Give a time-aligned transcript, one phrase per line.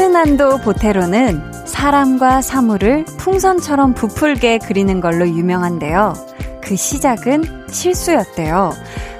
[0.00, 6.14] 페르난도 보테로는 사람과 사물을 풍선처럼 부풀게 그리는 걸로 유명한데요.
[6.62, 8.72] 그 시작은 실수였대요.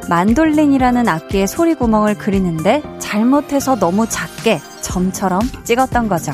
[0.08, 6.32] 만돌린이라는 악기의 소리 구멍을 그리는데 잘못해서 너무 작게 점처럼 찍었던 거죠.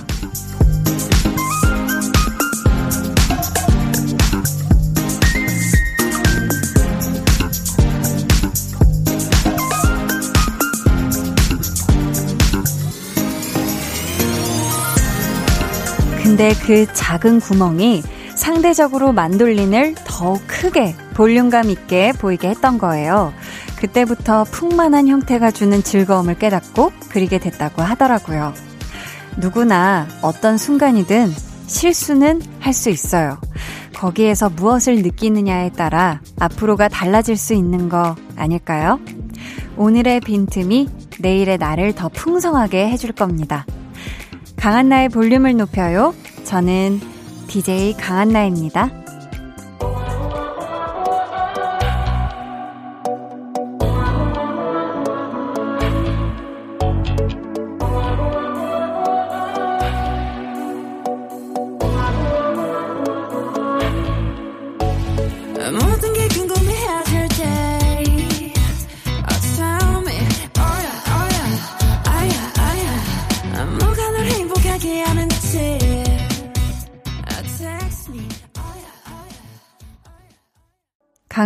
[16.36, 18.02] 근데 그 작은 구멍이
[18.34, 23.32] 상대적으로 만돌린을 더욱 크게 볼륨감 있게 보이게 했던 거예요.
[23.76, 28.52] 그때부터 풍만한 형태가 주는 즐거움을 깨닫고 그리게 됐다고 하더라고요.
[29.38, 31.32] 누구나 어떤 순간이든
[31.68, 33.38] 실수는 할 수 있어요.
[33.94, 39.00] 거기에서 무엇을 느끼느냐에 따라 앞으로가 달라질 수 있는 거 아닐까요?
[39.78, 43.64] 오늘의 빈틈이 내일의 나를 더 풍성하게 해줄 겁니다.
[44.56, 46.12] 강한 나의 볼륨을 높여요.
[46.46, 47.00] 저는
[47.48, 49.05] DJ 강한나입니다.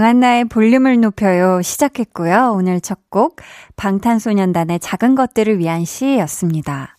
[0.00, 2.54] 강한나의 볼륨을 높여요 시작했고요.
[2.56, 3.36] 오늘 첫 곡
[3.76, 6.96] 방탄소년단의 작은 것들을 위한 시였습니다.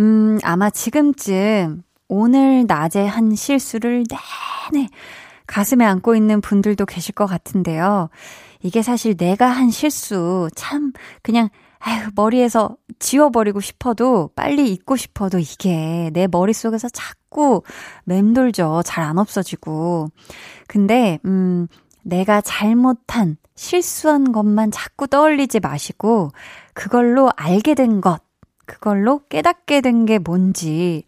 [0.00, 4.02] 음, 아마 지금쯤 오늘 낮에 한 실수를
[4.72, 4.88] 내내
[5.46, 8.08] 가슴에 안고 있는 분들도 계실 것 같은데요.
[8.60, 16.10] 이게 사실 내가 한 실수 참 그냥 아휴, 머리에서 지워버리고 싶어도 빨리 잊고 싶어도 이게
[16.12, 17.62] 내 머릿속에서 자꾸
[18.04, 18.82] 맴돌죠.
[18.84, 20.08] 잘 안 없어지고.
[20.66, 21.66] 근데, 음,
[22.02, 26.30] 내가 잘못한, 실수한 것만 자꾸 떠올리지 마시고,
[26.74, 28.20] 그걸로 알게 된 것,
[28.66, 31.04] 그걸로 깨닫게 된 게 뭔지,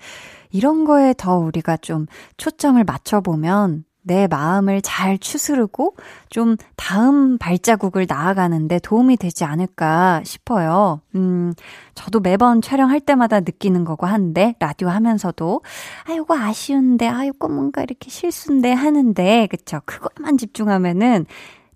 [0.50, 2.06] 이런 거에 더 우리가 좀
[2.37, 5.97] 초점을 맞춰보면 내 마음을 잘 추스르고
[6.28, 11.00] 좀 다음 발자국을 나아가는데 도움이 되지 않을까 싶어요.
[11.15, 11.54] 음,
[11.94, 15.62] 저도 매번 촬영할 때마다 느끼는 거고 한데, 라디오 하면서도,
[16.09, 19.81] 아이고, 아쉬운데, 아이고, 뭔가 이렇게 실수인데 하는데, 그쵸.
[19.87, 21.26] 그것만 집중하면은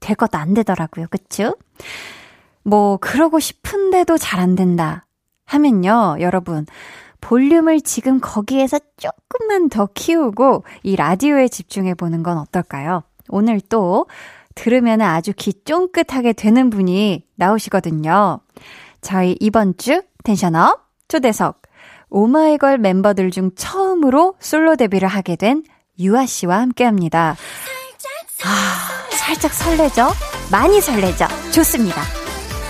[0.00, 1.06] 될 것도 안 되더라고요.
[1.10, 1.56] 그쵸?
[2.62, 5.06] 뭐, 그러고 싶은데도 잘 안 된다.
[5.46, 6.66] 하면요, 여러분.
[7.20, 13.02] 볼륨을 지금 거기에서 조금만 더 키우고 이 라디오에 집중해 보는 건 어떨까요?
[13.28, 14.06] 오늘 또
[14.54, 18.40] 들으면 아주 귀 쫑긋하게 되는 분이 나오시거든요.
[19.00, 21.62] 저희 이번 주 텐션업 초대석
[22.10, 25.62] 오마이걸 멤버들 중 처음으로 솔로 데뷔를 하게 된
[25.98, 27.36] 유아 씨와 함께 합니다.
[28.44, 30.08] 아, 살짝 설레죠?
[30.50, 31.26] 많이 설레죠?
[31.52, 32.17] 좋습니다.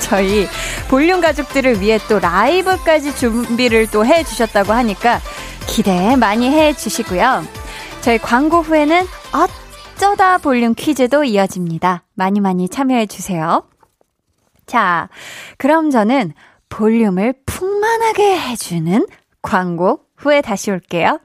[0.01, 0.47] 저희
[0.89, 5.21] 볼륨 가족들을 위해 또 라이브까지 준비를 또 해주셨다고 하니까
[5.67, 7.45] 기대 많이 해주시고요.
[8.01, 9.05] 저희 광고 후에는
[9.97, 12.05] 어쩌다 볼륨 퀴즈도 이어집니다.
[12.15, 13.65] 많이 많이 참여해주세요.
[14.67, 15.09] 자,
[15.57, 16.33] 그럼 저는
[16.69, 19.07] 볼륨을 풍만하게 해주는
[19.43, 21.21] 광고 후에 다시 올게요.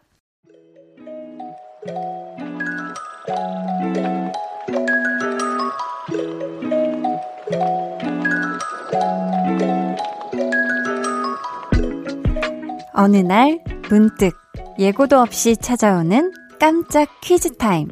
[12.93, 13.59] 어느 날
[13.89, 14.35] 문득
[14.79, 17.87] 예고도 없이 찾아오는 깜짝 퀴즈 타임.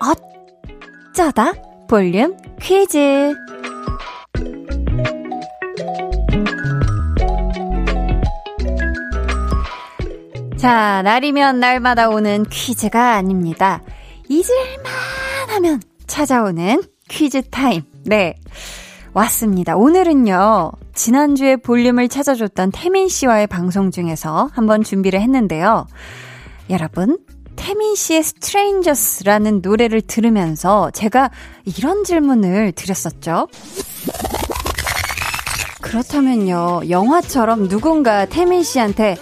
[0.00, 1.52] 어쩌다
[1.88, 3.34] 볼륨 퀴즈.
[10.56, 13.82] 자, 날이면 날마다 오는 퀴즈가 아닙니다.
[14.28, 14.92] 잊을만
[15.48, 17.82] 하면 찾아오는 퀴즈 타임.
[18.04, 18.34] 네.
[19.16, 19.76] 왔습니다.
[19.76, 25.86] 오늘은요, 지난주에 볼륨을 찾아줬던 태민 씨와의 방송 중에서 한번 준비를 했는데요.
[26.68, 27.18] 여러분,
[27.56, 31.30] 태민 씨의 Strangers라는 노래를 들으면서 제가
[31.64, 33.48] 이런 질문을 드렸었죠.
[35.80, 39.16] 그렇다면요, 영화처럼 누군가 태민 씨한테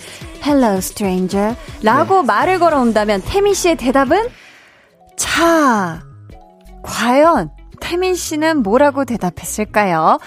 [0.45, 2.27] Hello, stranger 라고 네.
[2.27, 4.27] 말을 걸어온다면 태민 씨의 대답은?
[5.17, 6.03] 자,
[6.83, 7.51] 과연
[7.81, 10.19] 태민 씨는 뭐라고 대답했을까요?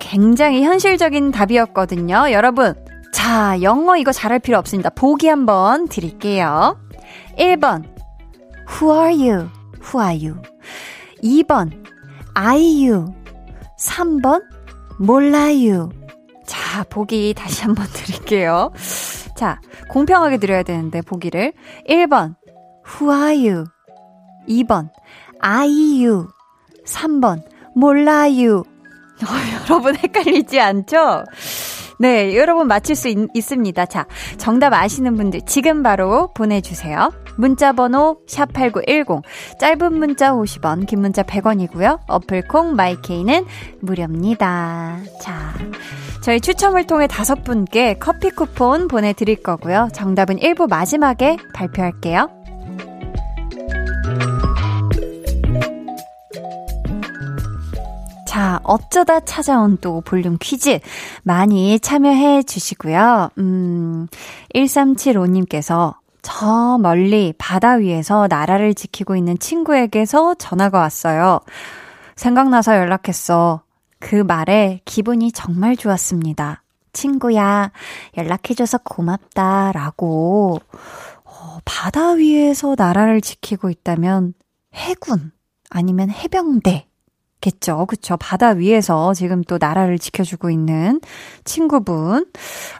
[0.00, 2.30] 굉장히 현실적인 답이었거든요.
[2.32, 2.74] 여러분,
[3.12, 4.90] 자, 영어 이거 잘할 필요 없습니다.
[4.90, 6.78] 보기 한번 드릴게요.
[7.38, 7.84] 1번,
[8.68, 9.48] Who are you?
[9.82, 10.42] Who are you?
[11.22, 11.72] 2번,
[12.34, 13.14] I you?
[13.78, 14.42] 3번,
[14.98, 15.90] 몰라요.
[16.46, 18.72] 자, 보기 다시 한번 드릴게요.
[19.36, 19.60] 자,
[19.90, 21.52] 공평하게 드려야 되는데, 보기를.
[21.88, 22.34] 1번,
[22.86, 23.64] Who are you?
[24.48, 24.90] 2번,
[25.40, 25.68] I
[26.04, 26.28] you.
[26.86, 27.42] 3번,
[27.74, 28.58] 몰라요.
[28.58, 29.26] 어,
[29.70, 31.24] 여러분 헷갈리지 않죠?
[31.98, 33.86] 네, 여러분 맞힐 수 있, 있습니다.
[33.86, 34.06] 자,
[34.36, 37.10] 정답 아시는 분들 지금 바로 보내주세요.
[37.36, 39.22] 문자 번호 샵8910
[39.60, 42.00] 짧은 문자 50원 긴 문자 100원이고요.
[42.08, 43.44] 어플콩 마이케이는
[43.80, 44.98] 무료입니다.
[45.20, 45.54] 자
[46.22, 49.88] 저희 추첨을 통해 다섯 분께 커피 쿠폰 보내드릴 거고요.
[49.92, 52.35] 정답은 1부 마지막에 발표할게요.
[58.36, 60.78] 자, 어쩌다 찾아온 또 볼륨 퀴즈
[61.22, 63.30] 많이 참여해 주시고요.
[63.38, 64.08] 음,
[64.54, 71.40] 1375님께서 저 멀리 바다 위에서 나라를 지키고 있는 친구에게서 전화가 왔어요.
[72.14, 73.62] 생각나서 연락했어.
[74.00, 76.62] 그 말에 기분이 정말 좋았습니다.
[76.92, 77.72] 친구야,
[78.18, 79.72] 연락해줘서 고맙다.
[79.72, 80.60] 라고.
[81.24, 84.34] 어, 바다 위에서 나라를 지키고 있다면
[84.74, 85.32] 해군
[85.70, 86.86] 아니면 해병대.
[87.46, 87.86] 겠죠.
[87.86, 88.16] 그쵸.
[88.16, 91.00] 바다 위에서 지금 또 나라를 지켜주고 있는
[91.44, 92.26] 친구분.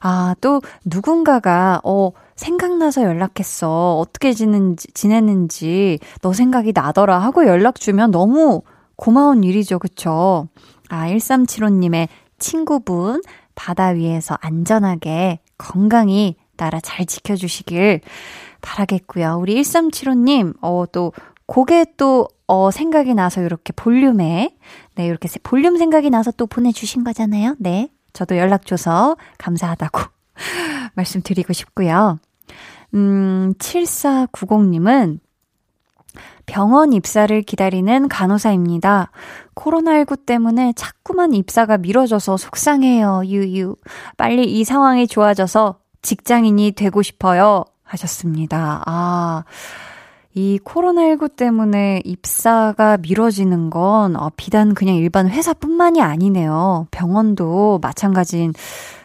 [0.01, 3.99] 아, 또 누군가가, 어, 생각나서 연락했어.
[3.99, 8.63] 어떻게 지는지, 지냈는지 너 생각이 나더라 하고 연락 주면 너무
[8.97, 9.79] 고마운 일이죠.
[9.79, 10.49] 그쵸?
[10.89, 12.09] 아, 1375님의
[12.39, 13.23] 친구분
[13.55, 18.01] 바다 위에서 안전하게 건강히 나라 잘 지켜주시길
[18.63, 19.39] 바라겠고요.
[19.41, 21.13] 우리 1375님, 어, 또,
[21.47, 24.57] 고개 또, 어, 생각이 나서 이렇게 볼륨에,
[24.95, 27.57] 네, 이렇게 볼륨 생각이 나서 또 보내주신 거잖아요.
[27.59, 27.91] 네.
[28.13, 30.01] 저도 연락 줘서 감사하다고
[30.95, 32.19] 말씀드리고 싶고요.
[32.95, 35.21] 음, 7490님은
[36.47, 39.11] 병원 입사를 기다리는 간호사입니다.
[39.55, 43.23] 코로나19 때문에 자꾸만 입사가 미뤄져서 속상해요.
[43.27, 43.77] 유유.
[44.17, 47.65] 빨리 이 상황이 좋아져서 직장인이 되고 싶어요.
[47.83, 48.83] 하셨습니다.
[48.87, 49.45] 아.
[50.37, 56.89] 이 코로나19 때문에 입사가 미뤄지는 건 어, 비단 그냥 일반 회사뿐만이 아니네요.
[56.91, 58.53] 병원도 마찬가지인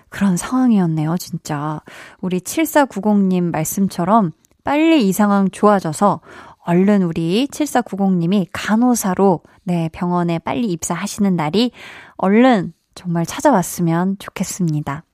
[0.09, 1.79] 그런 상황이었네요, 진짜.
[2.19, 4.33] 우리 7490님 말씀처럼
[4.65, 6.19] 빨리 이 상황 좋아져서
[6.65, 11.71] 얼른 우리 7490님이 간호사로 네, 병원에 빨리 입사하시는 날이
[12.17, 15.05] 얼른 정말 찾아왔으면 좋겠습니다.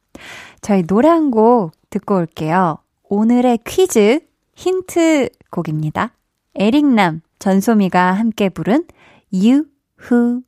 [0.62, 2.80] 저희 노래 한 곡 듣고 올게요.
[3.04, 4.27] 오늘의 퀴즈
[4.58, 6.12] 힌트 곡입니다.
[6.56, 8.88] 에릭남, 전소미가 함께 부른
[9.32, 10.42] 유후.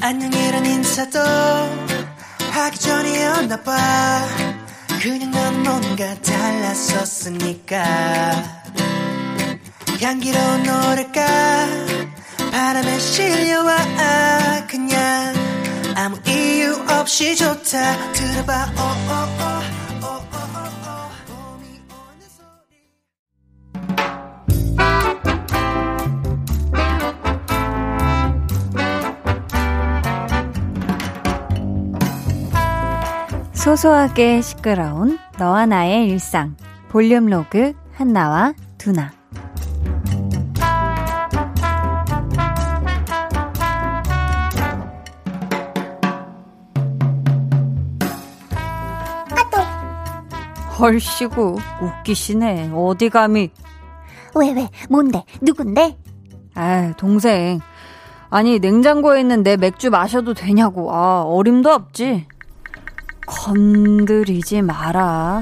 [0.00, 3.76] 안녕이란 인사도 하기 전이었나 봐.
[5.02, 7.82] 그냥 넌 뭔가 달랐었으니까
[10.00, 11.26] 향기로운 노래가
[12.52, 13.76] 바람에 실려와
[14.68, 15.34] 그냥
[15.96, 19.56] 아무 이유 없이 좋다 들어봐 oh, oh, oh.
[33.66, 36.54] 소소하게 시끄러운 너와 나의 일상
[36.88, 39.15] 볼륨 로그 한나와 두나
[50.90, 53.50] 헐씨구 웃기시네 어디 감히
[54.36, 55.98] 왜 왜 뭔데 누군데
[56.54, 57.60] 아 동생
[58.30, 62.26] 아니 냉장고에 있는 내 맥주 마셔도 되냐고 아 어림도 없지
[63.26, 65.40] 건드리지 마라.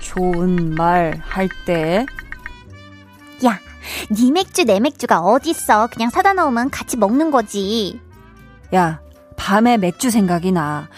[0.00, 2.06] 좋은 말 할 때.
[3.44, 3.58] 야,
[4.10, 5.88] 네 맥주 내 맥주가 어딨어.
[5.92, 8.00] 그냥 사다 놓으면 같이 먹는 거지.
[8.74, 9.02] 야,
[9.36, 10.88] 밤에 맥주 생각이 나.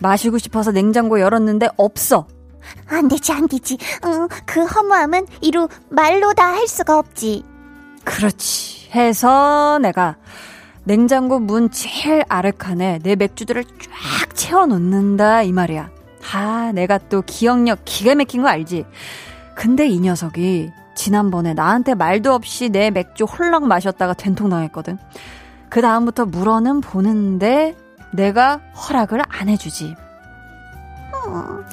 [0.00, 2.26] 마시고 싶어서 냉장고 열었는데 없어.
[2.88, 3.78] 안 되지, 안 되지.
[4.04, 7.44] 응, 그 허무함은 이루 말로 다 할 수가 없지.
[8.04, 8.90] 그렇지.
[8.94, 10.16] 해서 내가
[10.84, 15.90] 냉장고 문 제일 아래칸에 내 맥주들을 쫙 채워놓는다 이 말이야.
[16.32, 18.84] 아, 내가 또 기억력 기가 막힌 거 알지?
[19.54, 24.98] 근데 이 녀석이 지난번에 나한테 말도 없이 내 맥주 홀랑 마셨다가 된통당했거든.
[25.68, 27.76] 그 다음부터 물어는 보는데
[28.12, 29.94] 내가 허락을 안 해주지.
[31.26, 31.64] 음, 아,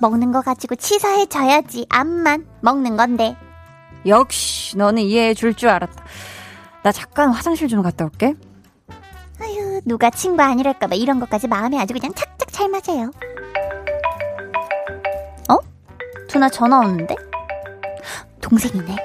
[0.00, 1.86] 먹는 거 가지고 치사해져야지.
[1.88, 3.36] 암만 먹는 건데.
[4.06, 6.04] 역시 너는 이해해 줄 줄 알았다.
[6.82, 8.34] 나 잠깐 화장실 좀 갔다 올게.
[9.40, 13.10] 아유, 누가 친구 아니랄까봐 이런 것까지 마음에 아주 그냥 착착 잘 맞아요.
[15.50, 15.56] 어?
[16.28, 17.16] 두나 전화 오는데?
[18.42, 18.96] 동생이네.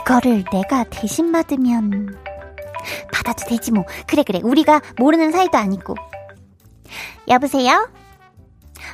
[0.00, 2.16] 이거를 내가 대신 받으면
[3.12, 3.84] 받아도 되지 뭐.
[4.06, 4.40] 그래 그래.
[4.42, 5.94] 우리가 모르는 사이도 아니고.
[7.28, 7.88] 여보세요?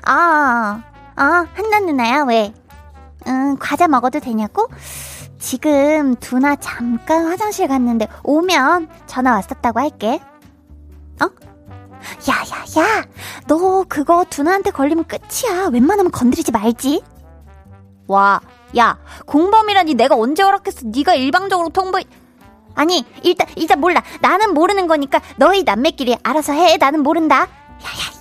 [0.05, 0.83] 아,
[1.17, 2.53] 아, 한나 누나야, 왜?
[3.27, 4.69] 응, 과자 먹어도 되냐고?
[5.39, 10.21] 지금 두나 잠깐 화장실 갔는데 오면 전화 왔었다고 할게.
[11.21, 11.25] 어?
[11.25, 13.05] 야, 야, 야!
[13.47, 15.69] 너 그거 두나한테 걸리면 끝이야.
[15.73, 17.03] 웬만하면 건드리지 말지.
[18.07, 18.41] 와,
[18.77, 20.87] 야, 공범이라니 내가 언제 허락했어?
[20.87, 22.01] 네가 일방적으로 통보...
[22.75, 24.03] 아니, 일단, 일단 몰라.
[24.21, 26.77] 나는 모르는 거니까 너희 남매끼리 알아서 해.
[26.77, 27.41] 나는 모른다.
[27.41, 28.20] 야, 야,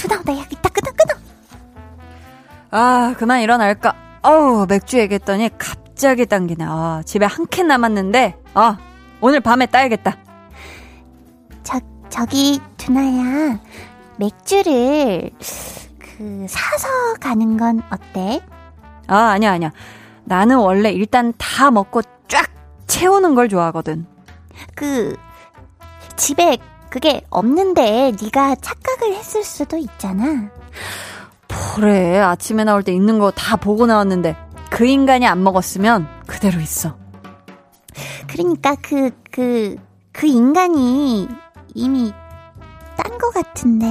[0.00, 0.08] 야!
[0.08, 1.14] 두나, 나 야, 이따 끊어, 끊어!
[2.70, 3.94] 아, 그만 일어날까?
[4.22, 6.64] 어우, 맥주 얘기했더니 갑자기 당기네.
[6.68, 8.78] 아, 집에 한 캔 남았는데, 아,
[9.20, 10.16] 오늘 밤에 따야겠다.
[11.62, 13.58] 저, 저기, 두나야.
[14.18, 15.30] 맥주를,
[15.98, 16.88] 그, 사서
[17.20, 18.40] 가는 건 어때?
[19.06, 19.72] 아, 아니야, 아니야.
[20.24, 22.46] 나는 원래 일단 다 먹고 쫙
[22.86, 24.06] 채우는 걸 좋아하거든.
[24.74, 25.16] 그,
[26.16, 26.58] 집에
[26.90, 30.50] 그게 없는데 네가 착각을 했을 수도 있잖아.
[31.76, 34.36] 그래, 아침에 나올 때 있는 거 다 보고 나왔는데
[34.70, 36.96] 그 인간이 안 먹었으면 그대로 있어.
[38.28, 39.76] 그러니까 그, 그,
[40.12, 41.28] 그 인간이
[41.74, 42.12] 이미
[42.96, 43.86] 딴 거 같은데.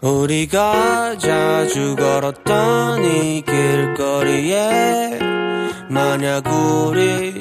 [0.00, 5.18] 우리가 자주 걸었던 이 길거리에
[5.90, 7.40] 만약 우리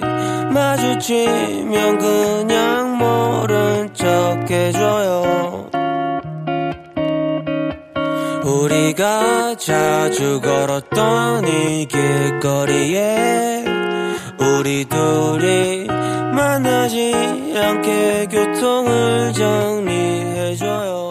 [0.51, 5.69] 마주치면 그냥 모른 척 해줘요.
[8.43, 13.63] 우리가 자주 걸었던 이 길거리에
[14.39, 15.85] 우리 둘이
[16.33, 17.13] 만나지
[17.55, 21.08] 않게 교통을 정리해줘요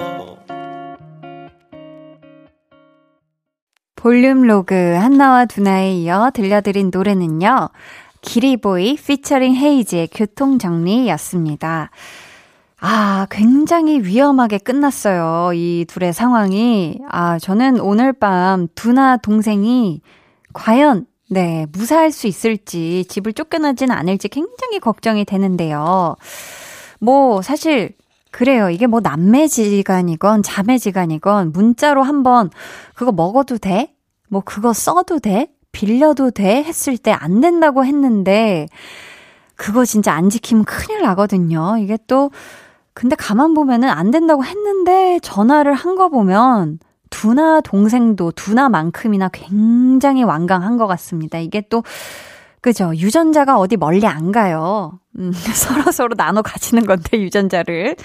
[3.99, 7.69] 볼륨 로그 한나와 두나에 이어 들려드린 노래는요.
[8.21, 11.91] 기리보이 피처링 헤이즈의 교통정리였습니다.
[12.81, 15.53] 아, 굉장히 위험하게 끝났어요.
[15.53, 17.01] 이 둘의 상황이.
[17.09, 20.01] 아, 저는 오늘 밤 두나 동생이
[20.53, 26.15] 과연, 네, 무사할 수 있을지, 집을 쫓겨나지는 않을지 굉장히 걱정이 되는데요.
[27.01, 27.97] 뭐, 사실,
[28.31, 28.71] 그래요.
[28.71, 32.51] 이게 뭐 남매지간이건 자매지간이건 문자로 한번
[32.95, 33.95] 그거 먹어도 돼?
[34.29, 35.49] 뭐 그거 써도 돼?
[35.73, 36.63] 빌려도 돼?
[36.63, 38.69] 했을 때 안 된다고 했는데
[39.57, 41.79] 그거 진짜 안 지키면 큰일 나거든요.
[41.79, 42.31] 이게 또
[42.95, 46.79] 근데 가만 보면은 안 된다고 했는데 전화를 한 거 보면
[47.11, 51.39] 두나 동생도 두나만큼이나 굉장히 완강한 것 같습니다.
[51.39, 51.83] 이게 또
[52.69, 52.95] 그죠.
[52.95, 55.01] 유전자가 어디 멀리 안 가요.
[55.19, 57.97] 음, 서로 서로 나눠 가지는 건데, 유전자를.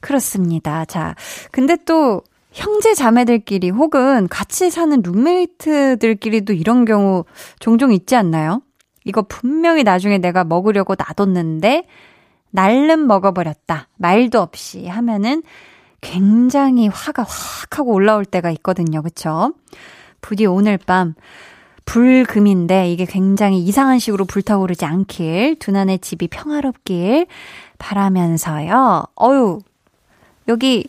[0.00, 0.84] 그렇습니다.
[0.86, 1.14] 자,
[1.52, 7.24] 근데 또, 형제 자매들끼리 혹은 같이 사는 룸메이트들끼리도 이런 경우
[7.60, 8.60] 종종 있지 않나요?
[9.04, 11.86] 이거 분명히 나중에 내가 먹으려고 놔뒀는데,
[12.50, 13.86] 날름 먹어버렸다.
[13.98, 15.44] 말도 없이 하면은
[16.00, 19.00] 굉장히 화가 확 하고 올라올 때가 있거든요.
[19.00, 19.54] 그쵸?
[20.20, 21.14] 부디 오늘 밤,
[21.84, 27.26] 불금인데 이게 굉장히 이상한 식으로 불타오르지 않길 두난의 집이 평화롭길
[27.78, 29.04] 바라면서요.
[29.20, 29.60] 어유
[30.48, 30.86] 여기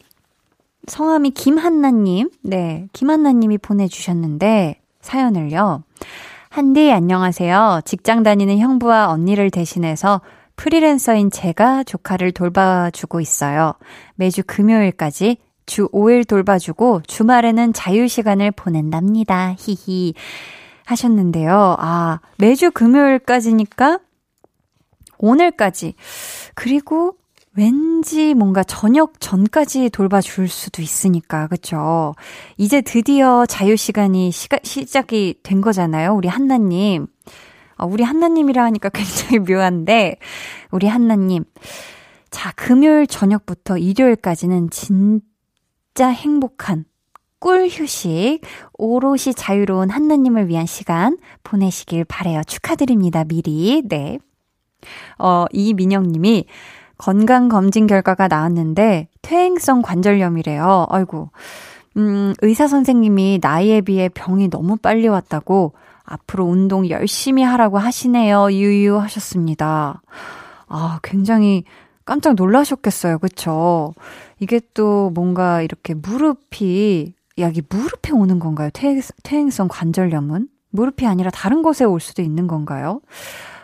[0.87, 5.83] 성함이 김한나님, 네 김한나님이 보내주셨는데 사연을요.
[6.49, 7.81] 한디 안녕하세요.
[7.85, 10.21] 직장 다니는 형부와 언니를 대신해서
[10.55, 13.73] 프리랜서인 제가 조카를 돌봐주고 있어요.
[14.15, 19.55] 매주 금요일까지 주 5일 돌봐주고 주말에는 자유 시간을 보낸답니다.
[19.57, 20.13] 히히.
[20.85, 21.75] 하셨는데요.
[21.79, 23.99] 아, 매주 금요일까지니까
[25.17, 25.95] 오늘까지.
[26.55, 27.17] 그리고
[27.55, 32.15] 왠지 뭔가 저녁 전까지 돌봐줄 수도 있으니까, 그쵸?
[32.57, 36.13] 이제 드디어 자유시간이 시가, 시작이 된 거잖아요.
[36.13, 37.07] 우리 한나님.
[37.77, 40.17] 아, 우리 한나님이라 하니까 굉장히 묘한데,
[40.71, 41.43] 우리 한나님.
[42.31, 46.85] 자, 금요일 저녁부터 일요일까지는 진짜 행복한
[47.43, 48.39] 꿀 휴식,
[48.77, 52.41] 오롯이 자유로운 한나님을 위한 시간 보내시길 바래요.
[52.47, 53.25] 축하드립니다.
[53.25, 53.81] 미리.
[53.83, 54.17] 네.
[55.19, 56.45] 어, 이민영 님이
[56.97, 60.87] 건강 검진 결과가 나왔는데 퇴행성 관절염이래요.
[60.89, 61.31] 아이고.
[61.97, 65.73] 음, 의사 선생님이 나이에 비해 병이 너무 빨리 왔다고
[66.05, 68.53] 앞으로 운동 열심히 하라고 하시네요.
[68.53, 70.01] 유유 하셨습니다.
[70.69, 71.65] 아, 굉장히
[72.05, 73.19] 깜짝 놀라셨겠어요.
[73.19, 73.93] 그쵸?
[74.39, 78.69] 이게 또 뭔가 이렇게 무릎이 약이 무릎에 오는 건가요?
[78.73, 80.49] 퇴행, 퇴행성 관절염은?
[80.69, 83.01] 무릎이 아니라 다른 곳에 올 수도 있는 건가요?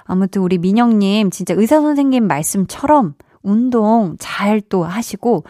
[0.06, 5.44] 아무튼 우리 민영님 진짜 의사 선생님 말씀처럼 운동 잘 또 하시고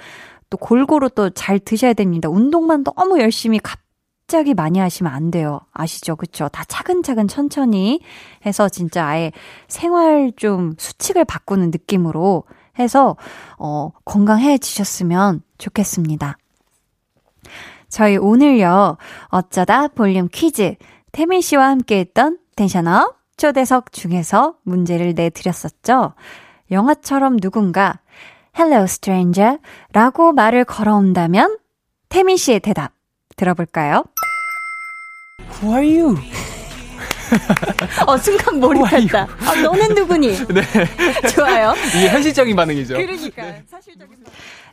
[0.49, 2.29] 또 골고루 또 잘 드셔야 됩니다.
[2.29, 5.59] 운동만 너무 열심히 갑자기 많이 하시면 안 돼요.
[5.73, 6.15] 아시죠?
[6.15, 6.49] 그쵸?
[6.49, 8.01] 다 차근차근 천천히
[8.45, 9.31] 해서 진짜 아예
[9.67, 12.43] 생활 좀 수칙을 바꾸는 느낌으로
[12.79, 13.15] 해서,
[13.57, 16.37] 어, 건강해지셨으면 좋겠습니다.
[17.89, 20.75] 저희 오늘요, 어쩌다 볼륨 퀴즈,
[21.11, 26.13] 태민 씨와 함께 했던 텐션업 초대석 중에서 문제를 내드렸었죠.
[26.71, 27.99] 영화처럼 누군가
[28.57, 29.57] Hello stranger
[29.91, 31.57] 라고 말을 걸어온다면
[32.09, 32.91] 태민 씨의 대답
[33.35, 34.03] 들어볼까요?
[35.61, 36.15] Who are you?
[38.07, 39.27] 어, 순간 몰입했다.
[39.45, 40.29] 아, 너는 누구니?
[40.49, 40.61] 네.
[41.29, 41.73] 좋아요.
[41.95, 42.95] 이게 현실적인 반응이죠.
[42.95, 43.43] 그러니까.
[43.43, 43.63] 네.
[43.67, 44.17] 사실적인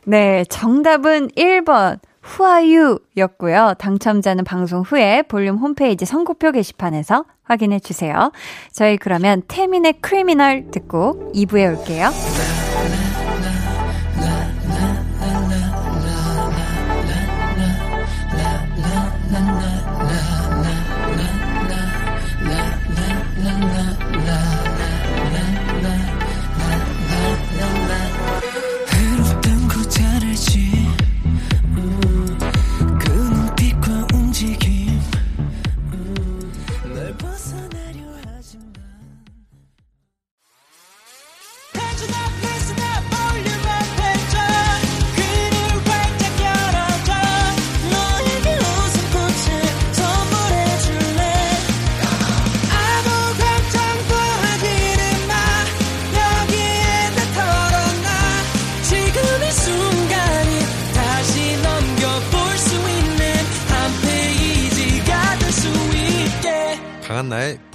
[0.05, 1.99] 네, 정답은 1번.
[2.39, 2.99] You?
[3.17, 3.73] 였고요.
[3.79, 8.31] 당첨자는 방송 후에 볼륨 홈페이지 선곡표 게시판에서 확인해 주세요.
[8.71, 12.09] 저희 그러면 태민의 크리미널 듣고 2부에 올게요.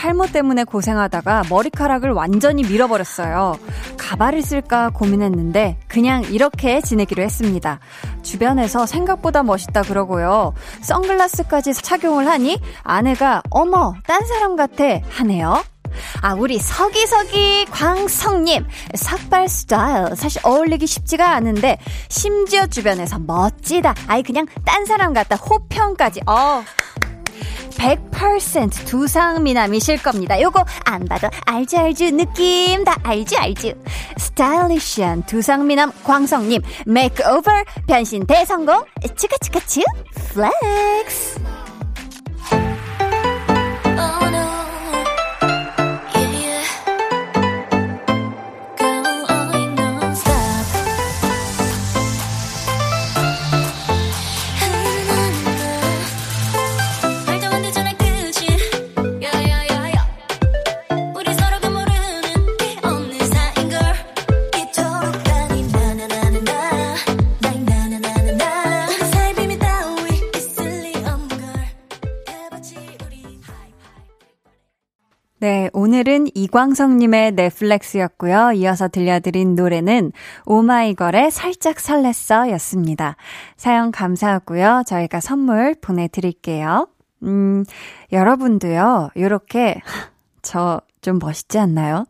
[0.00, 3.58] 탈모 때문에 고생하다가 머리카락을 완전히 밀어버렸어요.
[3.98, 7.80] 가발을 쓸까 고민했는데 그냥 이렇게 지내기로 했습니다.
[8.22, 10.54] 주변에서 생각보다 멋있다 그러고요.
[10.80, 15.62] 선글라스까지 착용을 하니 아내가 어머 딴 사람 같아 하네요.
[16.22, 18.66] 아, 우리 서기서기 광성님.
[18.94, 20.16] 삭발 스타일.
[20.16, 23.96] 사실 어울리기 쉽지가 않은데, 심지어 주변에서 멋지다.
[24.06, 25.34] 아이, 그냥 딴 사람 같다.
[25.34, 26.20] 호평까지.
[26.28, 26.62] 어.
[27.70, 30.40] 100% 두상 미남이실 겁니다.
[30.40, 33.74] 요거 안 봐도 알지 알지 느낌 다 알지 알지.
[34.16, 37.50] 스타일리시한 두상 미남 광성님 makeover
[37.86, 38.84] 변신 대성공
[39.16, 39.84] 치카치카치
[40.32, 41.40] flex.
[76.50, 78.52] 이광성님의 넷플렉스였고요.
[78.52, 80.12] 이어서 들려드린 노래는
[80.46, 83.16] 오마이걸의 살짝 설렜어 였습니다.
[83.56, 84.82] 사연 감사하고요.
[84.86, 86.88] 저희가 선물 보내드릴게요.
[87.22, 87.64] 음,
[88.12, 89.80] 여러분도요, 요렇게,
[90.42, 92.06] 저 좀 멋있지 않나요?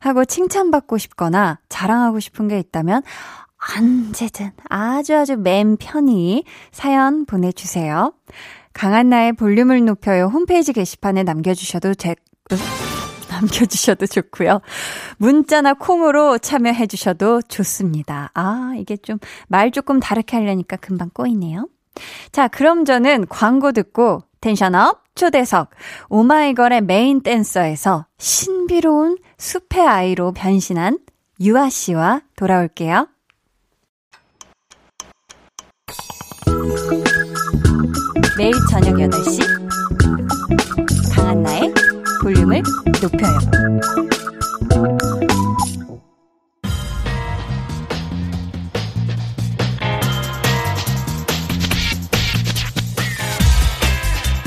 [0.00, 3.02] 하고 칭찬받고 싶거나 자랑하고 싶은 게 있다면,
[3.78, 8.12] 언제든 아주 아주 맨 편히 사연 보내주세요.
[8.72, 12.16] 강한나의 볼륨을 높여요 홈페이지 게시판에 남겨주셔도 되,
[13.42, 14.60] 남겨주셔도 좋고요.
[15.18, 18.30] 문자나 콩으로 참여해주셔도 좋습니다.
[18.34, 21.68] 아, 이게 좀 말 조금 다르게 하려니까 금방 꼬이네요.
[22.32, 25.70] 자, 그럼 저는 광고 듣고 텐션업 초대석
[26.08, 30.98] 오마이걸의 메인 댄서에서 신비로운 숲의 아이로 변신한
[31.40, 33.08] 유아 씨와 돌아올게요.
[38.38, 39.42] 매일 저녁 8시
[41.14, 41.74] 강한나의
[42.22, 42.62] 볼륨을
[43.02, 43.38] 높여요.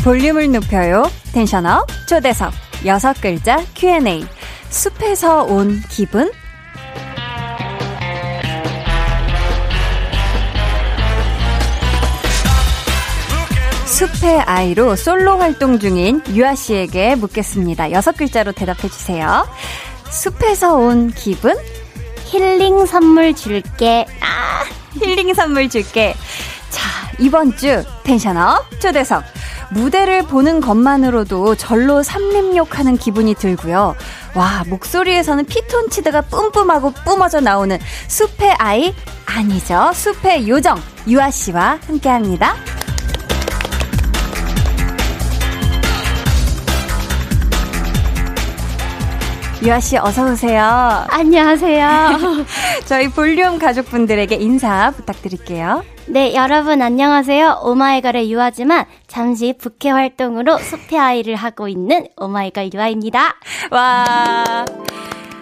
[0.06, 1.04] 볼륨을 높여요.
[1.34, 2.54] 텐션업 초대석
[2.86, 4.24] 여섯 글자 Q&A
[4.70, 6.32] 숲에서 온 기분
[13.96, 17.94] 숲의 아이로 솔로 활동 중인 유아 씨에게 묻겠습니다.
[17.94, 19.48] 여섯 글자로 대답해 주세요.
[20.12, 21.56] 숲에서 온 기분?
[22.26, 24.06] 힐링 선물 줄게.
[24.20, 24.66] 아,
[25.00, 26.14] 힐링 선물 줄게.
[26.70, 26.82] 자,
[27.20, 29.24] 이번 주 텐션업 초대석.
[29.72, 33.96] 무대를 보는 것만으로도 절로 삼림욕하는 기분이 들고요.
[34.36, 37.80] 와, 목소리에서는 피톤치드가 뿜뿜하고 뿜어져 나오는
[38.10, 38.94] 숲의 아이?
[39.26, 39.92] 아니죠.
[39.94, 40.82] 숲의 요정.
[41.08, 42.56] 유아 씨와 함께 합니다.
[49.66, 50.64] 유아 씨 어서 오세요.
[51.10, 52.46] 안녕하세요.
[52.86, 55.84] 저희 볼륨 가족분들에게 인사 부탁드릴게요.
[56.06, 57.62] 네, 여러분 안녕하세요.
[57.64, 63.38] 오마이걸의 유아지만 잠시 부캐 활동으로 숲의 아이를 하고 있는 오마이걸 유아입니다.
[63.72, 64.66] 와.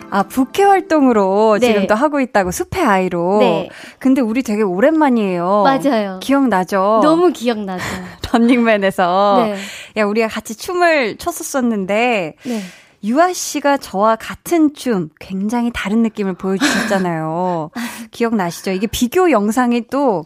[0.09, 1.67] 아, 부캐 활동으로 네.
[1.67, 3.39] 지금 또 하고 있다고 숲의 아이로.
[3.39, 3.69] 네.
[3.99, 5.63] 근데 우리 되게 오랜만이에요.
[5.65, 6.19] 맞아요.
[6.21, 7.01] 기억나죠?
[7.03, 7.83] 너무 기억나죠.
[8.31, 9.47] 런닝맨에서.
[9.47, 9.55] 네.
[9.97, 12.35] 야, 우리가 같이 춤을 췄었었는데.
[12.41, 12.61] 네.
[13.03, 17.71] 유아 씨가 저와 같은 춤 굉장히 다른 느낌을 보여주셨잖아요.
[18.11, 18.71] 기억나시죠?
[18.71, 20.25] 이게 비교 영상이 또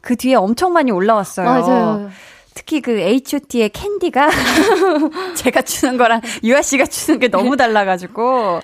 [0.00, 1.46] 그 뒤에 엄청 많이 올라왔어요.
[1.46, 2.10] 맞아요.
[2.54, 4.30] 특히 그 H.O.T의 캔디가
[5.36, 8.60] 제가 추는 거랑 유아 씨가 추는 게 너무 달라가지고.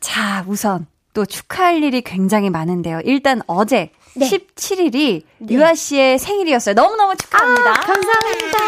[0.00, 3.00] 자, 우선 또 축하할 일이 굉장히 많은데요.
[3.04, 4.28] 일단 어제 네.
[4.28, 5.54] 17일이 네.
[5.54, 6.74] 유아 씨의 생일이었어요.
[6.74, 7.70] 너무너무 축하합니다.
[7.70, 8.58] 아, 감사합니다.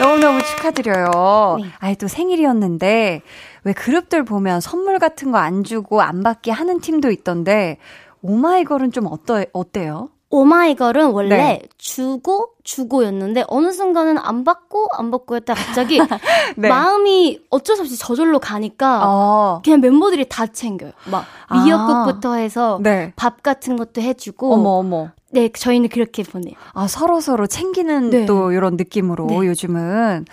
[0.00, 1.56] 너무너무 축하드려요.
[1.60, 1.68] 네.
[1.78, 3.22] 아예 또 생일이었는데,
[3.64, 7.78] 왜 그룹들 보면 선물 같은 거 안 주고 안 받게 하는 팀도 있던데,
[8.22, 10.08] 오마이걸은 좀 어떠, 어때요?
[10.30, 11.62] 오마이걸은 원래 네.
[11.78, 15.98] 주고 주고였는데 어느 순간은 안 받고 안 받고 했다 갑자기
[16.58, 16.68] 네.
[16.68, 19.62] 마음이 어쩔 수 없이 저절로 가니까 어.
[19.64, 20.90] 그냥 멤버들이 다 챙겨요.
[21.10, 22.36] 막 미역국부터 아.
[22.36, 23.14] 해서 네.
[23.16, 25.08] 밥 같은 것도 해주고 어머 어머.
[25.30, 26.54] 네, 저희는 그렇게 보내요.
[26.72, 28.26] 아, 서로서로 챙기는 네.
[28.26, 29.36] 또 이런 느낌으로 네.
[29.36, 30.24] 요즘은.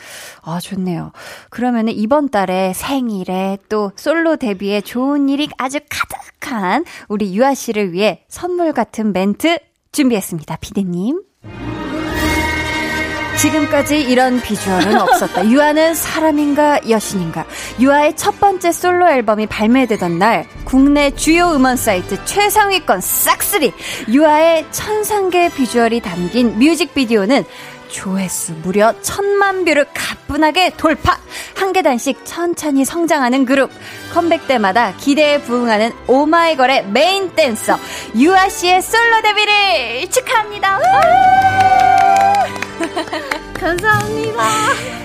[0.42, 1.12] 아, 좋네요.
[1.50, 8.24] 그러면은 이번 달에 생일에 또 솔로 데뷔에 좋은 일이 아주 가득한 우리 유아 씨를 위해
[8.30, 9.60] 선물 같은 멘트
[9.92, 10.58] 준비했습니다.
[10.58, 11.22] 피디님.
[13.38, 15.46] 지금까지 이런 비주얼은 없었다.
[15.50, 17.46] 유아는 사람인가 여신인가?
[17.80, 23.74] 유아의 첫 번째 솔로 앨범이 발매되던 날 국내 주요 음원 사이트 최상위권 싹쓸이
[24.10, 27.44] 유아의 천상계 비주얼이 담긴 뮤직비디오는
[27.90, 31.18] 조회수 무려 천만 뷰를 가뿐하게 돌파!
[31.56, 33.72] 한 계단씩 천천히 성장하는 그룹.
[34.14, 37.78] 컴백 때마다 기대에 부응하는 오마이걸의 메인 댄서,
[38.18, 40.80] 유아 씨의 솔로 데뷔를 축하합니다!
[43.54, 44.44] 감사합니다.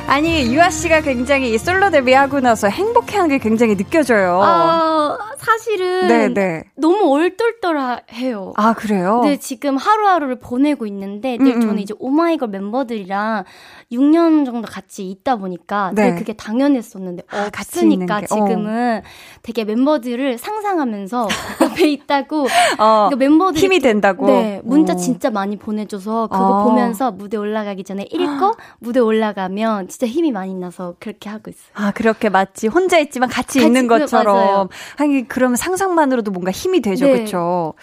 [0.07, 4.41] 아니 유아 씨가 굉장히 솔로 데뷔하고 나서 행복해한 게 굉장히 느껴져요.
[4.43, 4.90] 아
[5.39, 6.35] 사실은 네네.
[6.35, 6.65] 네.
[6.77, 8.53] 너무 얼떨떨해요.
[8.57, 9.21] 아 그래요?
[9.25, 11.61] 네 지금 하루하루를 보내고 있는데 늘 음, 음.
[11.61, 13.45] 저는 이제 오마이걸 멤버들이랑
[13.93, 16.11] 6년 정도 같이 있다 보니까 네.
[16.11, 18.21] 늘 그게 당연했었는데 아, 없으니까 어.
[18.21, 19.09] 지금은 어.
[19.43, 21.29] 되게 멤버들을 상상하면서
[21.63, 22.43] 옆에 있다고
[22.79, 24.27] 어, 그러니까 멤버들이 힘이 된다고.
[24.27, 24.97] 네 문자 오.
[24.97, 26.65] 진짜 많이 보내줘서 그거 어.
[26.65, 31.71] 보면서 무대 올라가기 전에 읽고 무대 올라가면 진짜 힘이 많이 나서 그렇게 하고 있어요.
[31.75, 34.69] 아 그렇게 마치 혼자 있지만 같이, 같이 있는 것처럼
[35.11, 37.13] 하긴 그러면 상상만으로도 뭔가 힘이 되죠, 네.
[37.13, 37.75] 그렇죠?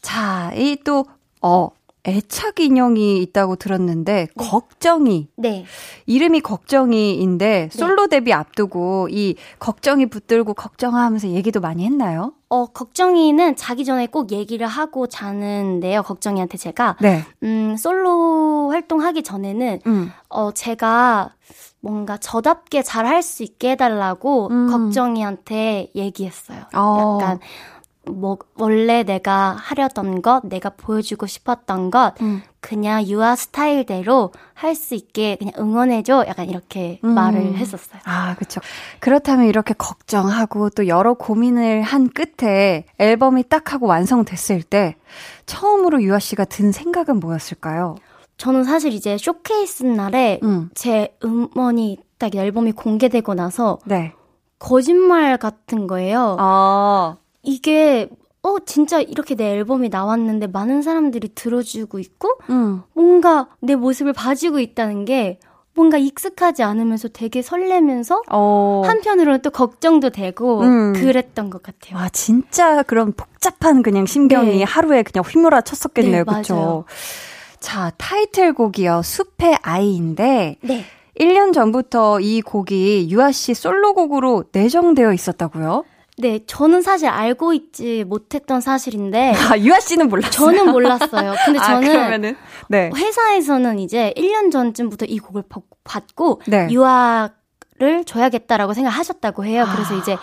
[0.00, 1.06] 자, 이 또
[1.40, 1.70] 어.
[2.06, 4.28] 애착 인형이 있다고 들었는데 네.
[4.36, 5.64] 걱정이 네.
[6.04, 7.78] 이름이 걱정이인데 네.
[7.78, 12.34] 솔로 데뷔 앞두고 이 걱정이 붙들고 걱정하면서 얘기도 많이 했나요?
[12.50, 16.02] 어 걱정이는 자기 전에 꼭 얘기를 하고 자는데요.
[16.02, 17.24] 걱정이한테 제가 네.
[17.42, 20.12] 음 솔로 활동하기 전에는 음.
[20.28, 21.32] 어 제가
[21.84, 24.70] 뭔가 저답게 잘 할 수 있게 해달라고 음.
[24.70, 26.60] 걱정이한테 얘기했어요.
[26.74, 27.18] 어.
[27.20, 27.38] 약간
[28.06, 32.42] 뭐 원래 내가 하려던 것, 내가 보여주고 싶었던 것 음.
[32.60, 36.24] 그냥 유아 스타일대로 할 수 있게 그냥 응원해줘.
[36.28, 37.10] 약간 이렇게 음.
[37.14, 38.00] 말을 했었어요.
[38.04, 38.60] 아, 그쵸.
[39.00, 44.96] 그렇다면 이렇게 걱정하고 또 여러 고민을 한 끝에 앨범이 딱 하고 완성됐을 때
[45.46, 47.96] 처음으로 유아 씨가 든 생각은 뭐였을까요?
[48.36, 50.70] 저는 사실 이제 쇼케이스 날에 음.
[50.74, 54.12] 제 음원이 딱 앨범이 공개되고 나서 네.
[54.58, 56.36] 거짓말 같은 거예요.
[56.38, 57.16] 아.
[57.42, 58.08] 이게
[58.42, 62.82] 어 진짜 이렇게 내 앨범이 나왔는데 많은 사람들이 들어주고 있고 음.
[62.92, 65.38] 뭔가 내 모습을 봐주고 있다는 게
[65.74, 68.82] 뭔가 익숙하지 않으면서 되게 설레면서 어.
[68.84, 70.92] 한편으로는 또 걱정도 되고 음.
[70.92, 71.96] 그랬던 것 같아요.
[71.96, 74.62] 와 진짜 그런 복잡한 그냥 심경이 네.
[74.62, 76.84] 하루에 그냥 휘몰아 쳤었겠네요, 네, 그렇죠?
[77.64, 80.84] 자 타이틀곡이요 숲의 아이인데 네.
[81.18, 85.84] 1년 전부터 이 곡이 유아 씨 솔로곡으로 내정되어 있었다고요?
[86.18, 89.32] 네, 저는 사실 알고 있지 못했던 사실인데.
[89.50, 90.30] 아, 유아 씨는 몰랐어요?
[90.30, 91.34] 저는 몰랐어요.
[91.46, 92.36] 근데 아, 저는 그러면은,
[92.68, 92.90] 네.
[92.94, 95.44] 회사에서는 이제 1년 전쯤부터 이 곡을
[95.84, 96.68] 받고 네.
[96.70, 99.64] 유아를 줘야겠다라고 생각하셨다고 해요.
[99.72, 99.98] 그래서 아.
[99.98, 100.16] 이제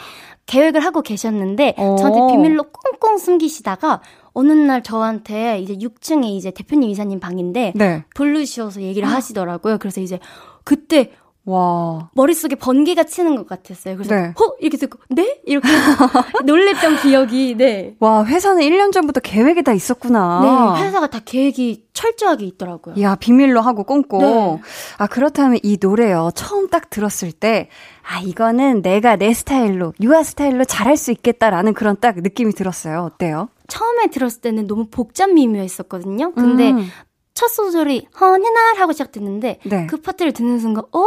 [0.46, 1.96] 계획을 하고 계셨는데 오.
[1.96, 4.02] 저한테 비밀로 꽁꽁 숨기시다가
[4.34, 8.04] 어느 날 저한테 이제 6층에 이제 대표님 이사님 방인데 네.
[8.16, 9.78] 부르셔서 얘기를 하시더라고요.
[9.78, 10.20] 그래서 이제
[10.64, 11.12] 그때
[11.44, 12.10] 와.
[12.14, 13.98] 머릿속에 번개가 치는 것 같았어요.
[13.98, 14.28] 그래서 네.
[14.28, 15.68] 어 이렇게 듣고 네 이렇게
[16.46, 17.96] 놀랬던 기억이 네.
[18.00, 20.76] 와, 회사는 1년 전부터 계획이 다 있었구나.
[20.78, 22.96] 네, 회사가 다 계획이 철저하게 있더라고요.
[22.96, 24.20] 이야, 비밀로 하고 꽁꽁.
[24.22, 24.62] 네.
[24.98, 26.30] 아, 그렇다면 이 노래요.
[26.36, 27.70] 처음 딱 들었을 때,
[28.08, 33.02] 아, 이거는 내가 내 스타일로, 유아 스타일로 잘할 수 있겠다라는 그런 딱 느낌이 들었어요.
[33.02, 33.50] 어때요?
[33.72, 36.34] 처음에 들었을 때는 너무 복잡 미묘했었거든요.
[36.34, 36.88] 근데 음.
[37.34, 39.88] 첫 소절이 어느 날 하고 시작됐는데 네.
[39.88, 41.06] 그 파트를 듣는 순간 어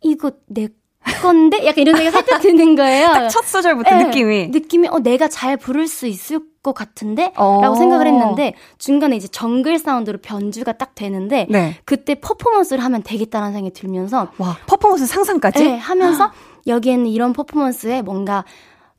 [0.00, 0.68] 이거 내
[1.20, 3.08] 건데 약간 이런 생각이 살짝 드는 거예요.
[3.12, 4.48] 딱 첫 소절부터 네, 느낌이.
[4.48, 7.60] 느낌이 어 내가 잘 부를 수 있을 것 같은데 어.
[7.60, 11.76] 라고 생각을 했는데 중간에 이제 정글 사운드로 변주가 딱 되는데 네.
[11.84, 15.64] 그때 퍼포먼스를 하면 되겠다는 생각이 들면서 와, 퍼포먼스 상상까지?
[15.64, 16.30] 네, 하면서
[16.66, 18.44] 여기에는 이런 퍼포먼스에 뭔가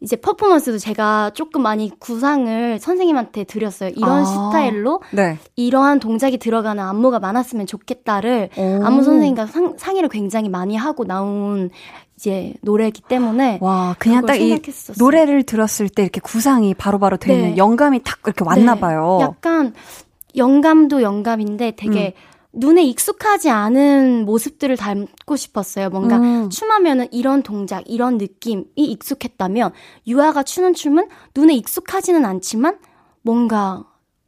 [0.02, 3.92] 이제 퍼포먼스도 제가 조금 많이 구상을 선생님한테 드렸어요.
[3.96, 4.26] 이런 아.
[4.26, 5.38] 스타일로 네.
[5.56, 8.62] 이러한 동작이 들어가는 안무가 많았으면 좋겠다를 오.
[8.84, 11.70] 안무 선생님과 상, 상의를 굉장히 많이 하고 나온
[12.18, 14.62] 이제 노래이기 때문에 와, 그냥 딱 이.
[15.00, 17.58] 노래를 들었을 때 이렇게 구상이 바로바로 되는 네.
[17.58, 19.20] 영감이 탁 이렇게 왔나 네, 봐요.
[19.22, 19.74] 약간
[20.36, 22.14] 영감도 영감인데 되게
[22.56, 25.90] 눈에 익숙하지 않은 모습들을 담고 싶었어요.
[25.90, 26.50] 뭔가 음.
[26.50, 29.72] 춤하면은 이런 동작, 이런 느낌이 익숙했다면
[30.08, 32.80] 유아가 추는 춤은 눈에 익숙하지는 않지만
[33.22, 33.84] 뭔가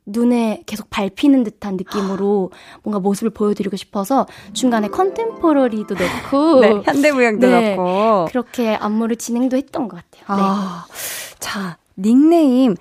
[0.06, 2.52] 눈에 계속 밟히는 듯한 느낌으로
[2.84, 7.76] 뭔가 모습을 보여드리고 싶어서 중간에 컨템포러리도 넣고 네, 현대무용도 네.
[7.76, 8.26] 넣고.
[8.30, 10.38] 그렇게 안무를 진행도 했던 것 같아요.
[10.38, 10.44] 네.
[10.46, 10.86] 아,
[11.40, 12.76] 자, 닉네임,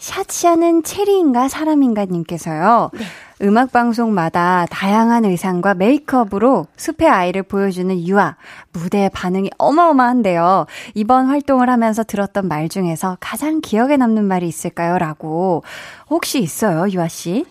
[0.00, 2.90] 샤치하는 체리인가 사람인가 님께서요.
[2.94, 3.04] 네.
[3.42, 8.36] 음악 방송마다 다양한 의상과 메이크업으로 숲의 아이를 보여주는 유아.
[8.72, 10.66] 무대 반응이 어마어마한데요.
[10.94, 14.98] 이번 활동을 하면서 들었던 말 중에서 가장 기억에 남는 말이 있을까요?
[14.98, 15.62] 라고.
[16.08, 17.44] 혹시 있어요, 유아 씨?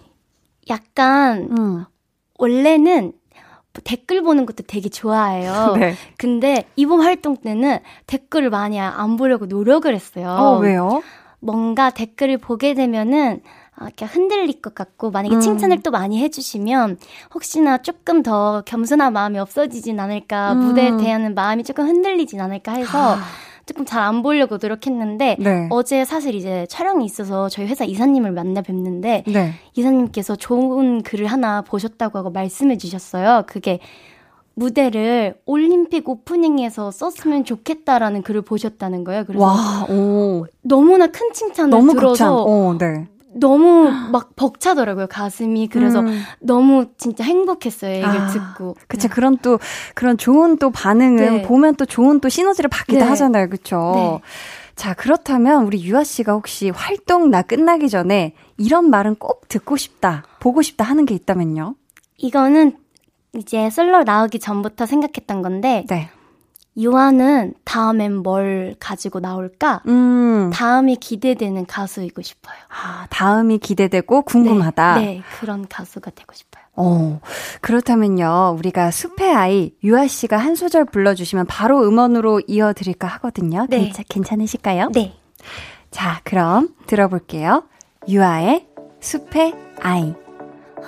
[0.70, 1.86] 약간 음.
[2.40, 3.14] 원래는
[3.84, 5.76] 댓글 보는 것도 되게 좋아해요.
[5.80, 5.94] 네.
[6.18, 10.30] 근데 이번 활동 때는 댓글을 많이 안 보려고 노력을 했어요.
[10.30, 11.04] 어, 왜요?
[11.40, 13.42] 뭔가 댓글을 보게 되면은
[13.76, 15.40] 아, 이렇게 흔들릴 것 같고 만약에 음.
[15.40, 16.98] 칭찬을 또 많이 해주시면
[17.34, 20.60] 혹시나 조금 더 겸손한 마음이 없어지진 않을까 음.
[20.60, 23.20] 무대에 대한 마음이 조금 흔들리진 않을까 해서 아.
[23.66, 25.68] 조금 잘 안 보려고 노력했는데 네.
[25.70, 29.54] 어제 사실 이제 촬영이 있어서 저희 회사 이사님을 만나 뵙는데 네.
[29.76, 33.44] 이사님께서 좋은 글을 하나 보셨다고 하고 말씀해 주셨어요.
[33.46, 33.80] 그게
[34.60, 39.24] 무대를 올림픽 오프닝에서 썼으면 좋겠다라는 글을 보셨다는 거예요.
[39.26, 40.46] 그래서 와, 오.
[40.62, 42.44] 너무나 큰 칭찬을 너무 들어서.
[42.44, 43.08] 어, 네.
[43.32, 46.20] 너무 막 벅차더라고요 가슴이 그래서 음.
[46.40, 49.08] 너무 진짜 행복했어요 얘기를 아, 듣고 그쵸.
[49.08, 49.60] 그런 또,
[49.94, 51.42] 그런 좋은 또 반응은 네.
[51.44, 53.06] 보면 또 좋은 또 시너지를 받기도 네.
[53.06, 53.48] 하잖아요.
[53.50, 53.92] 그쵸.
[53.96, 54.20] 네.
[54.76, 60.24] 자, 그렇다면 우리 유아 씨가 혹시 활동 나 끝나기 전에 이런 말은 꼭 듣고 싶다,
[60.40, 61.76] 보고 싶다 하는 게 있다면요?
[62.18, 62.78] 이거는
[63.36, 66.10] 이제 솔로 나오기 전부터 생각했던 건데 네.
[66.78, 70.50] 유아는 다음엔 뭘 가지고 나올까 음.
[70.54, 74.96] 다음이 기대되는 가수이고 싶어요 아, 다음이 기대되고 궁금하다.
[74.96, 77.20] 네, 네, 그런 가수가 되고 싶어요 어,
[77.60, 83.68] 그렇다면요, 우리가 숲의 아이, 유아 씨가 한 소절 불러주시면 바로 음원으로 이어드릴까 하거든요.
[83.70, 83.80] 네.
[83.86, 84.90] 괜찮, 괜찮으실까요?
[84.94, 85.14] 네
[85.92, 87.64] 자, 그럼 들어볼게요.
[88.08, 88.68] 유아의
[89.02, 90.14] 숲의 아이.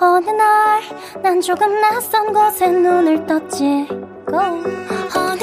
[0.00, 0.80] 어느 날
[1.22, 3.86] 난 조금 낯선 곳에 눈을 떴지.
[4.32, 5.41] 어느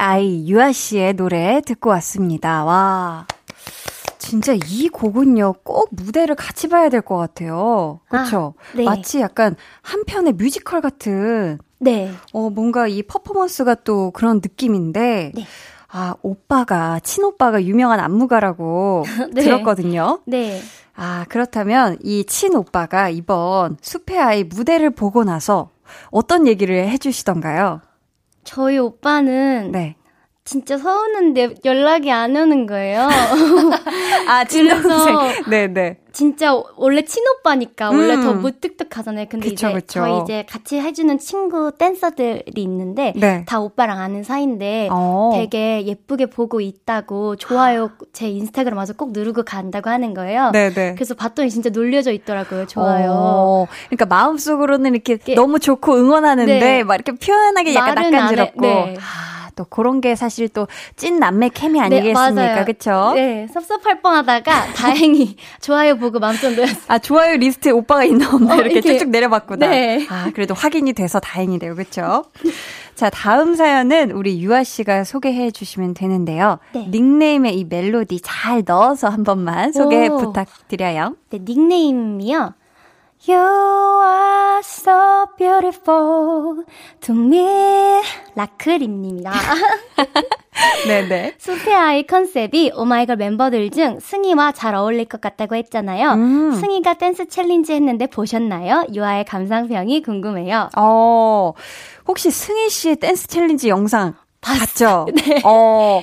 [0.00, 2.64] 아이 유아 씨의 노래 듣고 왔습니다.
[2.64, 3.26] 와.
[4.18, 8.00] 진짜 이 곡은요, 꼭 무대를 같이 봐야 될 것 같아요.
[8.08, 8.54] 그쵸?
[8.56, 8.84] 아, 네.
[8.84, 12.10] 마치 약간 한 편의 뮤지컬 같은, 네.
[12.32, 15.44] 어, 뭔가 이 퍼포먼스가 또 그런 느낌인데, 네.
[15.88, 19.42] 아, 오빠가, 친오빠가 유명한 안무가라고 네.
[19.42, 20.20] 들었거든요.
[20.26, 20.60] 네.
[20.94, 25.70] 아, 그렇다면 이 친오빠가 이번 숲의 아이 무대를 보고 나서
[26.10, 27.80] 어떤 얘기를 해주시던가요?
[28.44, 29.96] 저희 오빠는 네.
[30.44, 33.08] 진짜 서우는데 연락이 안 오는 거예요.
[34.26, 35.16] 아, 친동생.
[35.48, 35.98] 네네.
[36.12, 38.22] 진짜 원래 친오빠니까 원래 음.
[38.22, 39.26] 더 무뚝뚝하잖아요.
[39.30, 40.00] 근데 그쵸, 이제 그쵸.
[40.00, 43.44] 저희 이제 같이 해주는 친구 댄서들이 있는데 네.
[43.46, 45.30] 다 오빠랑 아는 사이인데 어.
[45.34, 50.50] 되게 예쁘게 보고 있다고 좋아요 제 인스타그램 와서 꼭 누르고 간다고 하는 거예요.
[50.52, 50.94] 네네.
[50.94, 52.66] 그래서 봤더니 진짜 놀려져 있더라고요.
[52.66, 53.12] 좋아요.
[53.12, 53.66] 어.
[53.88, 56.82] 그러니까 마음속으로는 이렇게 너무 좋고 응원하는데 네.
[56.82, 58.60] 막 이렇게 표현하기 약간 낯간지럽고.
[58.60, 58.96] 네.
[59.60, 62.30] 또 그런 게 사실 또 찐 남매 케미 네, 아니겠습니까?
[62.54, 63.12] 네, 그쵸?
[63.14, 66.84] 네, 섭섭할 뻔하다가 다행히 좋아요 보고 마음 좀 놓였어요.
[66.88, 69.66] 아, 좋아요 리스트에 오빠가 있나 없나 어, 이렇게, 이렇게 쭉쭉 내려봤구나.
[69.68, 70.06] 네.
[70.08, 71.74] 아, 그래도 확인이 돼서 다행이네요.
[71.74, 72.24] 그쵸?
[72.94, 76.58] 자, 다음 사연은 우리 유아 씨가 소개해 주시면 되는데요.
[76.72, 76.86] 네.
[76.90, 80.16] 닉네임에 이 멜로디 잘 넣어서 한 번만 소개 오.
[80.18, 81.16] 부탁드려요.
[81.30, 82.54] 네, 닉네임이요.
[83.28, 86.64] You are so beautiful
[87.02, 88.00] to me.
[88.34, 89.30] 라클님이다.
[90.86, 91.34] 네네.
[91.76, 96.12] 아이 컨셉이 오마이걸 멤버들 중 승희와 잘 어울릴 것 같다고 했잖아요.
[96.12, 96.52] 음.
[96.52, 98.86] 승희가 댄스 챌린지 했는데 보셨나요?
[98.94, 100.70] 유아의 감상평이 궁금해요.
[100.76, 101.52] 어,
[102.08, 105.06] 혹시 승희 씨의 댄스 챌린지 영상 봤죠?
[105.14, 105.42] 네.
[105.44, 106.00] 어.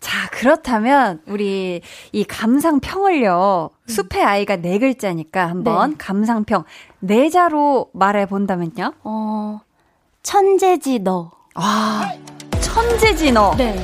[0.00, 1.82] 자, 그렇다면 우리
[2.12, 3.70] 이 감상평을요.
[3.72, 3.86] 음.
[3.86, 5.96] 숲의 아이가 네 글자니까 한번 네.
[5.98, 6.64] 감상평
[7.00, 8.94] 네 자로 말해 본다면요?
[9.04, 9.60] 어.
[10.22, 11.30] 천재지 너.
[11.54, 12.12] 아.
[12.60, 13.54] 천재지 너.
[13.56, 13.76] 네.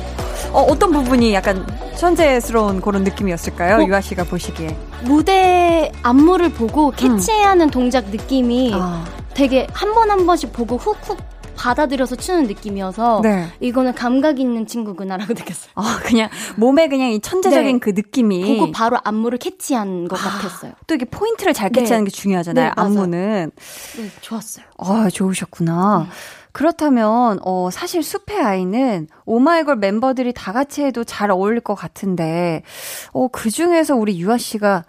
[0.52, 1.66] 어, 어떤 부분이 약간
[1.98, 3.76] 천재스러운 그런 느낌이었을까요?
[3.76, 4.76] 어, 유아 씨가 보시기에.
[5.04, 7.70] 무대 안무를 보고 캐치해야 하는 음.
[7.70, 9.04] 동작 느낌이 아.
[9.34, 11.18] 되게 한 번한 번씩 보고 훅훅
[11.56, 13.48] 받아들여서 추는 느낌이어서 네.
[13.60, 15.72] 이거는 감각 있는 친구구나라고 느꼈어요.
[15.74, 17.78] 아, 그냥 몸에 그냥 이 천재적인 네.
[17.80, 20.72] 그 느낌이 보고 바로 안무를 캐치한 것 아, 같았어요.
[20.86, 22.10] 또 이게 포인트를 잘 캐치하는 네.
[22.10, 22.66] 게 중요하잖아요.
[22.66, 23.50] 네, 안무는.
[23.96, 24.64] 네, 좋았어요.
[24.78, 26.06] 아, 좋으셨구나.
[26.08, 26.10] 네.
[26.52, 32.62] 그렇다면 어 사실 숲의 아이는 오마이걸 멤버들이 다 같이 해도 잘 어울릴 것 같은데
[33.12, 34.84] 어 그 중에서 우리 유아 씨가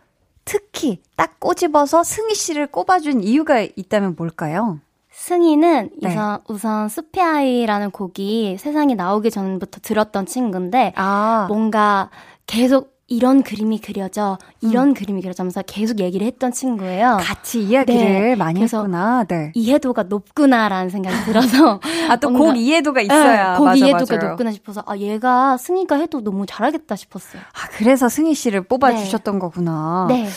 [0.45, 4.79] 특히 딱 꼬집어서 승희 씨를 꼽아준 이유가 있다면 뭘까요?
[5.27, 6.09] 승희는 네.
[6.09, 11.47] 우선, 우선 숲의 아이라는 곡이 세상에 나오기 전부터 들었던 친구인데 아.
[11.49, 12.09] 뭔가
[12.45, 14.93] 계속 이런 그림이 그려져, 이런 음.
[14.93, 17.17] 그림이 그려져면서 계속 얘기를 했던 친구예요.
[17.21, 18.35] 같이 이야기를 네.
[18.35, 19.23] 많이 했구나.
[19.25, 19.51] 네.
[19.53, 21.79] 이해도가 높구나라는 생각이 들어서.
[22.09, 23.51] 아, 또 곡 이해도가 있어야.
[23.53, 24.29] 네, 곡 맞아, 이해도가 맞아요.
[24.31, 27.41] 높구나 싶어서, 아, 얘가 승희가 해도 너무 잘하겠다 싶었어요.
[27.41, 29.39] 아, 그래서 승희 씨를 뽑아주셨던 네.
[29.39, 30.05] 거구나.
[30.09, 30.27] 네.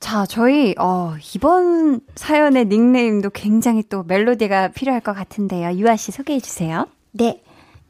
[0.00, 5.72] 자, 저희, 어, 이번 사연의 닉네임도 굉장히 또 멜로디가 필요할 것 같은데요.
[5.78, 6.86] 유아 씨 소개해 주세요.
[7.12, 7.42] 네.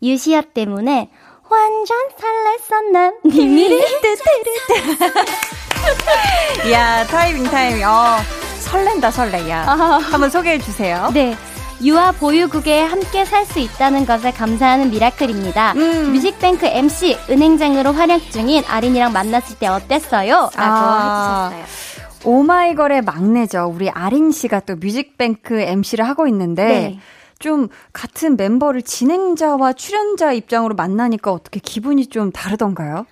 [0.02, 1.10] 유시아 때문에
[1.48, 3.14] 완전 설렜어, 난.
[3.24, 3.80] 님이.
[6.72, 7.86] 야, 타이밍, 타이밍.
[7.86, 8.16] 어,
[8.60, 9.62] 설렌다, 설레, 야.
[10.10, 11.10] 한번 소개해 주세요.
[11.14, 11.36] 네.
[11.82, 15.72] 유아 보유국에 함께 살 수 있다는 것에 감사하는 미라클입니다.
[15.76, 16.12] 음.
[16.12, 20.32] 뮤직뱅크 MC 은행장으로 활약 중인 아린이랑 만났을 때 어땠어요?
[20.34, 21.50] 라고 아.
[21.54, 21.89] 해주셨어요.
[22.24, 23.72] 오마이걸의 막내죠.
[23.74, 26.98] 우리 아린 씨가 또 뮤직뱅크 MC를 하고 있는데 네.
[27.38, 33.06] 좀 같은 멤버를 진행자와 출연자 입장으로 만나니까 어떻게 기분이 좀 다르던가요?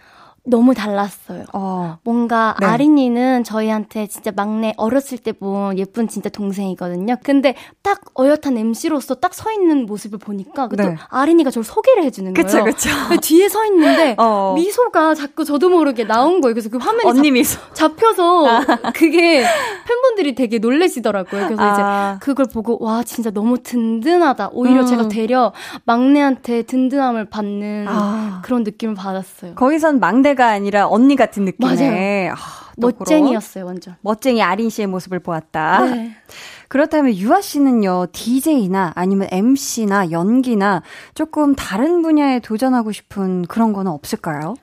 [0.48, 1.44] 너무 달랐어요.
[1.52, 1.98] 어.
[2.04, 2.66] 뭔가 네.
[2.66, 7.16] 아린이는 저희한테 진짜 막내 어렸을 때 본 예쁜 진짜 동생이거든요.
[7.22, 10.82] 근데 딱 어엿한 MC로서 딱 서 있는 모습을 보니까 네.
[10.82, 12.46] 또 아린이가 저를 소개를 해주는 거예요.
[12.46, 12.88] 그쵸, 그쵸.
[13.20, 14.54] 뒤에 서 있는데 어.
[14.56, 16.54] 미소가 자꾸 저도 모르게 나온 거예요.
[16.54, 17.60] 그래서 그 화면이 언니 미소.
[17.74, 18.64] 잡혀서 아.
[18.94, 19.44] 그게
[19.86, 21.44] 팬분들이 되게 놀래시더라고요.
[21.46, 22.14] 그래서 아.
[22.14, 24.50] 이제 그걸 보고 와 진짜 너무 든든하다.
[24.52, 24.86] 오히려 음.
[24.86, 25.52] 제가 되려
[25.84, 28.40] 막내한테 든든함을 받는 아.
[28.44, 29.54] 그런 느낌을 받았어요.
[29.54, 32.36] 거기선 막내 막내가 아니라 언니 같은 느낌의 아,
[32.76, 33.96] 멋쟁이였어요, 완전.
[34.00, 35.84] 멋쟁이 아린 씨의 모습을 보았다.
[35.84, 36.14] 네.
[36.68, 40.82] 그렇다면 유아 씨는요, DJ나 아니면 MC나 연기나
[41.14, 44.54] 조금 다른 분야에 도전하고 싶은 그런 거는 없을까요?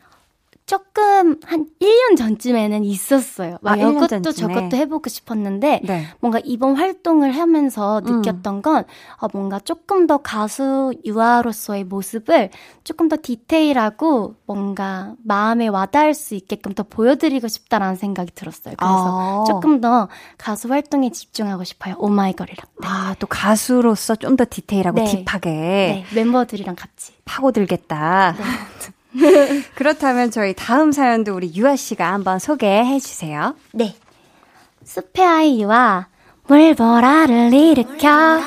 [0.66, 3.58] 조금 한 1년 전쯤에는 있었어요.
[3.62, 6.08] 막 아, 이것도 저것도 해보고 싶었는데 네.
[6.20, 8.18] 뭔가 이번 활동을 하면서 음.
[8.18, 8.84] 느꼈던 건
[9.18, 12.50] 어, 뭔가 조금 더 가수 유아로서의 모습을
[12.84, 18.76] 조금 더 디테일하고 뭔가 마음에 와닿을 수 있게끔 더 보여드리고 싶다라는 생각이 들었어요.
[18.78, 19.44] 그래서 아.
[19.48, 21.96] 조금 더 가수 활동에 집중하고 싶어요.
[21.98, 22.66] 오마이걸이랑.
[22.82, 22.88] 네.
[22.88, 25.06] 아, 또 가수로서 좀 더 디테일하고 네.
[25.24, 25.50] 딥하게.
[25.50, 27.14] 네, 멤버들이랑 같이.
[27.24, 28.36] 파고들겠다.
[29.20, 29.64] 네.
[29.76, 33.56] 그렇다면 저희 다음 사연도 우리 유아 씨가 한번 소개해 주세요.
[33.74, 33.96] 네.
[34.84, 36.08] 숲의 아이 유아
[36.48, 38.40] 물보라를 일으켜.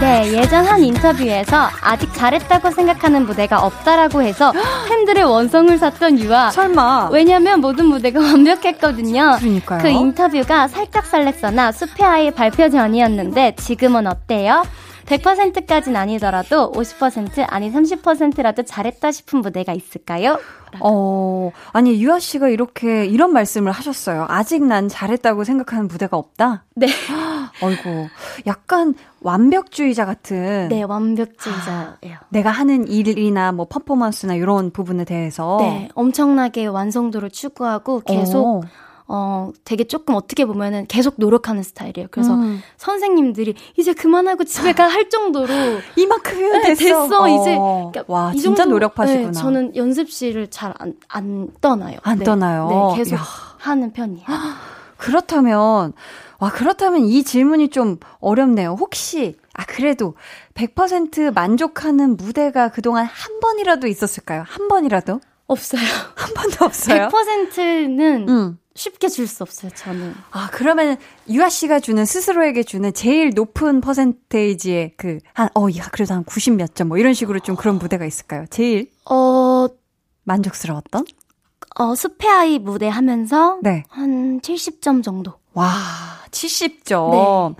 [0.00, 4.50] 네, 예전 한 인터뷰에서 아직 잘했다고 생각하는 무대가 없다라고 해서
[4.88, 6.50] 팬들의 원성을 샀던 유아.
[6.52, 7.10] 설마.
[7.12, 9.36] 왜냐면 모든 무대가 완벽했거든요.
[9.38, 9.82] 그러니까요.
[9.82, 14.62] 그 인터뷰가 살짝 설렜으나 숲의 아이 발표 전이었는데 지금은 어때요?
[15.10, 20.38] 100%까진 아니더라도 50% 아니 30%라도 잘했다 싶은 무대가 있을까요?
[20.78, 24.26] 어, 아니, 유아 씨가 이렇게, 이런 말씀을 하셨어요.
[24.28, 26.64] 아직 난 잘했다고 생각하는 무대가 없다?
[26.76, 26.86] 네.
[27.60, 28.06] 어이구.
[28.46, 30.68] 약간 완벽주의자 같은.
[30.68, 32.18] 네, 완벽주의자예요.
[32.30, 35.56] 내가 하는 일이나 뭐 퍼포먼스나 이런 부분에 대해서.
[35.60, 38.60] 네, 엄청나게 완성도를 추구하고 계속 어.
[39.12, 42.06] 어, 되게 조금 어떻게 보면은 계속 노력하는 스타일이에요.
[42.12, 42.62] 그래서 음.
[42.76, 45.48] 선생님들이 이제 그만하고 집에 가 할 정도로
[45.96, 47.02] 이만큼이면 네, 됐어.
[47.08, 47.56] 됐어, 이제.
[47.58, 47.90] 어.
[47.92, 49.26] 그러니까 와, 이 진짜 정도- 노력하시구나.
[49.26, 51.98] 네, 저는 연습실을 잘 안 안 떠나요.
[52.04, 52.92] 안 네, 떠나요?
[52.92, 53.22] 네, 계속 이야.
[53.58, 54.24] 하는 편이에요.
[54.96, 55.92] 그렇다면,
[56.38, 58.76] 와, 그렇다면 이 질문이 좀 어렵네요.
[58.78, 60.14] 혹시, 아, 그래도
[60.54, 64.44] 100% 만족하는 무대가 그동안 한 번이라도 있었을까요?
[64.46, 65.20] 한 번이라도?
[65.52, 65.80] 없어요.
[66.16, 67.08] 한 번도 없어요?
[67.08, 68.58] 100%는 응.
[68.74, 69.70] 쉽게 줄 수 없어요.
[69.74, 70.14] 저는.
[70.30, 70.96] 아, 그러면
[71.28, 76.54] 유아 씨가 주는 스스로에게 주는 제일 높은 퍼센테이지의 그, 한, 어, 야, 그래도 한 90
[76.56, 78.44] 몇 점, 뭐 이런 식으로 좀 그런 무대가 있을까요?
[78.50, 79.66] 제일 어,
[80.24, 81.04] 만족스러웠던?
[81.78, 83.84] 어 스페아이 무대 하면서 네.
[83.88, 85.34] 한 70점 정도.
[85.52, 85.68] 와,
[86.30, 87.10] 70점.
[87.10, 87.56] 네.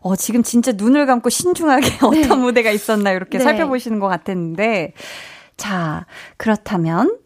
[0.00, 3.44] 어, 지금 진짜 눈을 감고 신중하게 어떤 무대가 있었나 이렇게 네.
[3.44, 4.92] 살펴보시는 것 같았는데.
[5.56, 6.04] 자,
[6.36, 7.16] 그렇다면,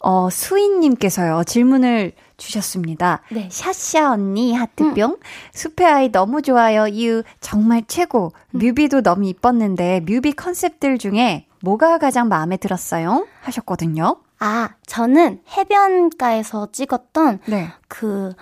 [0.00, 3.22] 어, 수인님께서요, 질문을 주셨습니다.
[3.32, 3.48] 네.
[3.50, 5.18] 샤샤 언니 하트뿅.
[5.52, 6.88] 숲의 아이 너무 좋아요.
[6.96, 8.32] 유 정말 최고.
[8.50, 13.26] 뮤비도 너무 이뻤는데 뮤비 컨셉들 중에 뭐가 가장 마음에 들었어요?
[13.40, 14.16] 하셨거든요.
[14.38, 17.68] 아, 저는 해변가에서 찍었던 네.
[17.88, 18.34] 그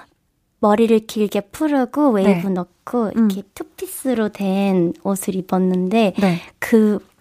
[0.60, 2.54] 머리를 길게 풀고 웨이브 네.
[2.54, 3.30] 넣고 음.
[3.30, 6.40] 이렇게 투피스로 된 옷을 입었는데 네.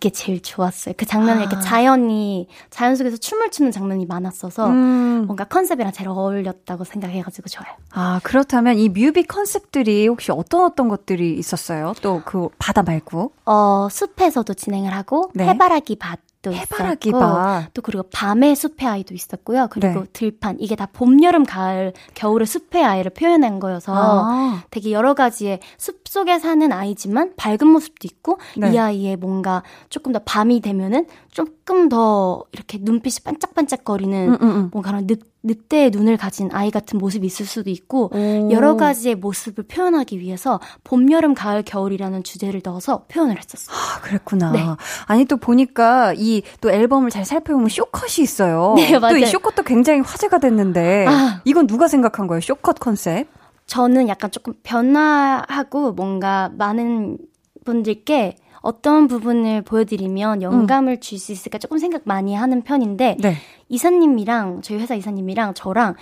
[0.05, 0.93] 그게 제일 좋았어요.
[0.97, 1.59] 그 이렇게 아.
[1.59, 5.23] 자연이 자연 속에서 춤을 추는 장면이 많았어서 음.
[5.25, 7.73] 뭔가 컨셉이랑 잘 어울렸다고 생각해가지고 좋아요.
[7.91, 11.93] 아, 그렇다면 이 뮤비 컨셉들이 혹시 어떤 어떤 것들이 있었어요?
[12.01, 13.31] 또 그 바다 말고.
[13.45, 15.47] 어 숲에서도 진행을 하고 네.
[15.47, 17.73] 해바라기 밭 도 해바라기 있었고 밭.
[17.73, 19.67] 또 그리고 밤의 숲의 아이도 있었고요.
[19.71, 20.05] 그리고 네.
[20.13, 24.63] 들판 이게 다 봄, 여름, 가을, 겨울의 숲의 아이를 표현한 거여서 아.
[24.69, 28.71] 되게 여러 가지의 숲 속에 사는 아이지만 밝은 모습도 있고 네.
[28.71, 34.69] 이 아이의 뭔가 조금 더 밤이 되면은 조금 더 이렇게 눈빛이 반짝반짝거리는 음, 음, 음.
[34.71, 38.49] 뭔가 그런 늑, 늑대의 눈을 가진 아이 같은 모습이 있을 수도 있고 오.
[38.53, 43.75] 여러 가지의 모습을 표현하기 위해서 봄, 여름, 가을, 겨울이라는 주제를 넣어서 표현을 했었어요.
[43.75, 44.51] 아, 그랬구나.
[44.53, 44.63] 네.
[45.07, 48.75] 아니 또 보니까 이 또 앨범을 잘 살펴보면 쇼컷이 있어요.
[48.79, 49.25] 네, 또이 맞아요.
[49.25, 51.41] 쇼컷도 굉장히 화제가 됐는데 아.
[51.43, 52.39] 이건 누가 생각한 거예요?
[52.39, 53.27] 쇼컷 컨셉?
[53.67, 57.17] 저는 약간 조금 변화하고 뭔가 많은
[57.65, 63.37] 분들께 어떤 부분을 보여드리면 영감을 줄수 있을까 조금 생각 많이 하는 편인데 네.
[63.69, 65.93] 이사님이랑 저희 회사 이사님이랑 저랑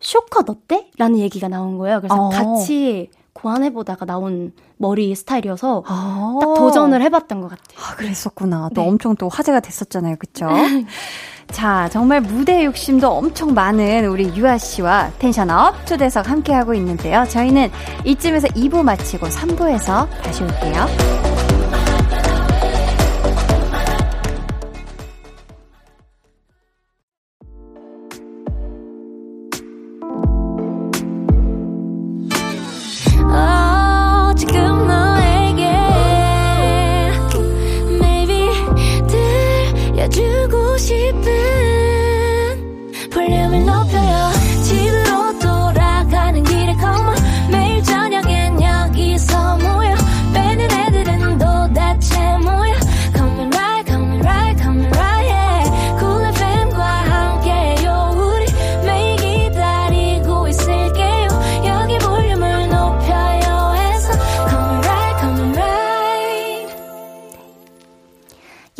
[0.00, 0.90] 쇼컷 어때?
[0.98, 2.00] 라는 얘기가 나온 거예요.
[2.00, 2.28] 그래서 어.
[2.28, 6.38] 같이 고안해보다가 나온 머리 스타일이어서 아.
[6.42, 7.78] 딱 도전을 해봤던 것 같아요.
[7.78, 8.68] 아, 그랬었구나.
[8.74, 8.88] 또 네.
[8.88, 10.16] 엄청 또 화제가 됐었잖아요.
[10.18, 10.46] 그쵸?
[11.50, 17.24] 자, 정말 무대 욕심도 엄청 많은 우리 유아 씨와 텐션업 초대석 함께하고 있는데요.
[17.28, 17.70] 저희는
[18.04, 21.33] 이쯤에서 2부 마치고 3부에서 다시 올게요.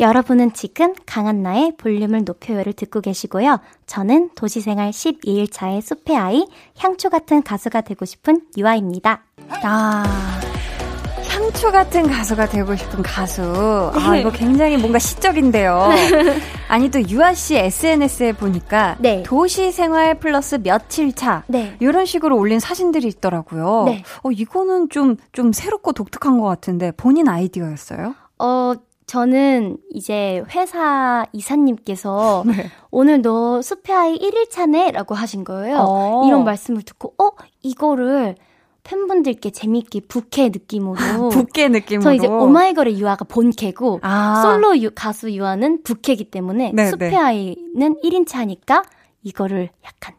[0.05, 3.59] 여러분은 지금 강한나의 볼륨을 높여요를 듣고 계시고요.
[3.87, 6.45] 저는 도시생활 12일차의 숲의 아이,
[6.77, 9.23] 향초 같은 가수가 되고 싶은 유아입니다.
[9.63, 10.03] 아,
[11.27, 13.41] 향초 같은 가수가 되고 싶은 가수.
[13.95, 15.89] 아, 이거 굉장히 뭔가 시적인데요.
[16.69, 19.23] 아니, 또 유아 씨 SNS에 보니까 네.
[19.23, 21.43] 도시 생활 플러스 며칠 차.
[21.47, 21.75] 네.
[21.79, 23.85] 이런 식으로 올린 사진들이 있더라고요.
[23.87, 24.03] 네.
[24.21, 28.13] 어, 이거는 좀, 좀 새롭고 독특한 것 같은데 본인 아이디어였어요?
[28.37, 28.73] 어,
[29.07, 32.69] 저는 이제 회사 이사님께서 네.
[32.91, 34.91] 오늘 너 숲의 아이 1일차네?
[34.91, 35.77] 라고 하신 거예요.
[35.87, 36.23] 어.
[36.27, 37.29] 이런 말씀을 듣고, 어?
[37.61, 38.35] 이거를
[38.83, 40.95] 팬분들께 재밌게 부캐 느낌으로.
[41.29, 42.03] 붓게 느낌으로.
[42.03, 44.41] 저 이제 오마이걸의 유아가 본캐고, 아.
[44.43, 47.15] 솔로 유- 가수 유아는 부캐기 때문에 네, 숲의 네.
[47.17, 48.83] 아이는 1인차니까
[49.23, 50.15] 이거를 약간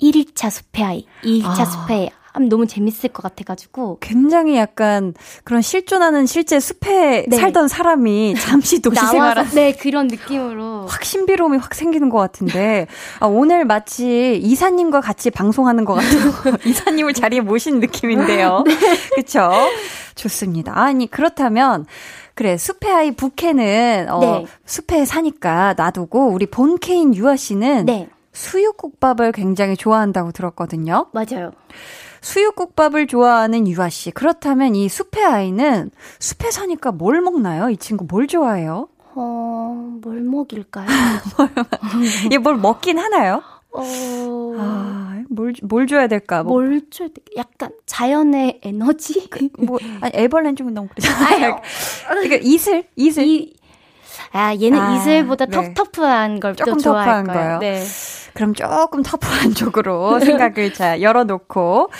[0.00, 1.64] 1일차 숲의 아이, 2일차 아.
[1.64, 3.98] 숲의 하면 너무 재밌을 것 같아가지고.
[4.00, 5.14] 굉장히 약간
[5.44, 7.36] 그런 실존하는 실제 숲에 네.
[7.36, 12.86] 살던 사람이 잠시 도시 생활을 네 그런 느낌으로 확 신비로움이 확 생기는 것 같은데
[13.20, 16.56] 아, 오늘 마치 이사님과 같이 방송하는 것 같아요.
[16.64, 18.64] 이사님을 자리에 모신 느낌인데요.
[19.14, 19.50] 그렇죠?
[20.14, 20.72] 좋습니다.
[20.74, 21.86] 아니 그렇다면
[22.34, 24.46] 그래 숲의 아이 부캐는 어, 네.
[24.64, 31.06] 숲에 사니까 놔두고 우리 본캐인 유아 씨는 네 수육국밥을 굉장히 좋아한다고 들었거든요.
[31.12, 31.52] 맞아요.
[32.22, 34.10] 수육국밥을 좋아하는 유아 씨.
[34.10, 37.68] 그렇다면 이 숲의 아이는 숲에 사니까 뭘 먹나요?
[37.68, 38.88] 이 친구 뭘 좋아해요?
[39.14, 39.52] 어
[40.02, 40.86] 뭘 먹일까요?
[42.32, 43.42] 얘 뭘 먹긴 하나요?
[43.74, 43.82] 어.
[44.58, 46.42] 아, 뭘, 뭘 줘야 될까?
[46.42, 49.28] 뭐, 뭘 줄, 약간 자연의 에너지?
[49.58, 51.58] 뭐, 아니, 애벌레는 좀 너무 그러잖아요.
[52.08, 52.84] 그러니까 이슬?
[52.96, 53.26] 이슬?
[53.26, 53.54] 이,
[54.32, 55.74] 아, 얘는 아, 이슬보다 네.
[55.74, 57.48] 터프한 걸또 조금 좋아할 터프한 거예요.
[57.48, 57.58] 거요?
[57.58, 57.82] 네.
[58.34, 61.90] 그럼 조금 터프한 쪽으로 생각을 자, 열어놓고.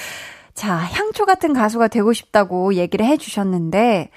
[0.54, 4.10] 자, 향초 같은 가수가 되고 싶다고 얘기를 해주셨는데,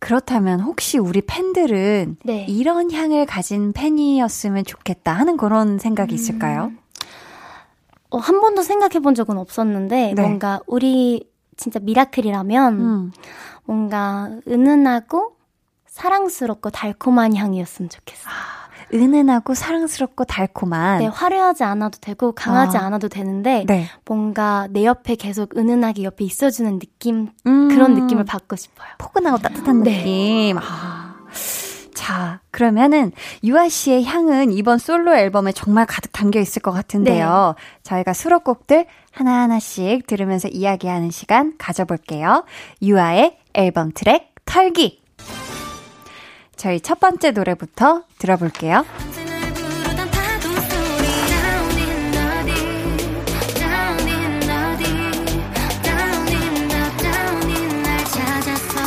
[0.00, 2.46] 그렇다면 혹시 우리 팬들은 네.
[2.48, 6.72] 이런 향을 가진 팬이었으면 좋겠다 하는 그런 생각이 있을까요?
[8.10, 10.22] 어, 한 번도 생각해 본 적은 없었는데, 네.
[10.22, 13.12] 뭔가 우리 진짜 미라클이라면, 음.
[13.64, 15.32] 뭔가 은은하고
[15.98, 18.32] 사랑스럽고 달콤한 향이었으면 좋겠어요.
[18.94, 21.00] 은은하고 사랑스럽고 달콤한.
[21.00, 22.82] 네, 화려하지 않아도 되고 강하지 아.
[22.86, 23.86] 않아도 되는데 네.
[24.06, 27.68] 뭔가 내 옆에 계속 은은하게 옆에 있어주는 느낌 음.
[27.68, 28.88] 그런 느낌을 받고 싶어요.
[28.98, 29.98] 포근하고 따뜻한 네.
[29.98, 30.58] 느낌.
[30.58, 31.16] 아.
[31.94, 37.56] 자, 그러면은 유아 씨의 향은 이번 솔로 앨범에 정말 가득 담겨 있을 것 같은데요.
[37.82, 42.44] 저희가 수록곡들 하나하나씩 들으면서 이야기하는 시간 가져볼게요.
[42.80, 44.97] 유아의 앨범 트랙 털기.
[46.58, 48.84] 저희 첫 번째 노래부터 들어볼게요.
[49.14, 55.24] 날 부르던 파도 소리 down in the deep down in the deep
[55.82, 58.80] down in the down in 날 찾아서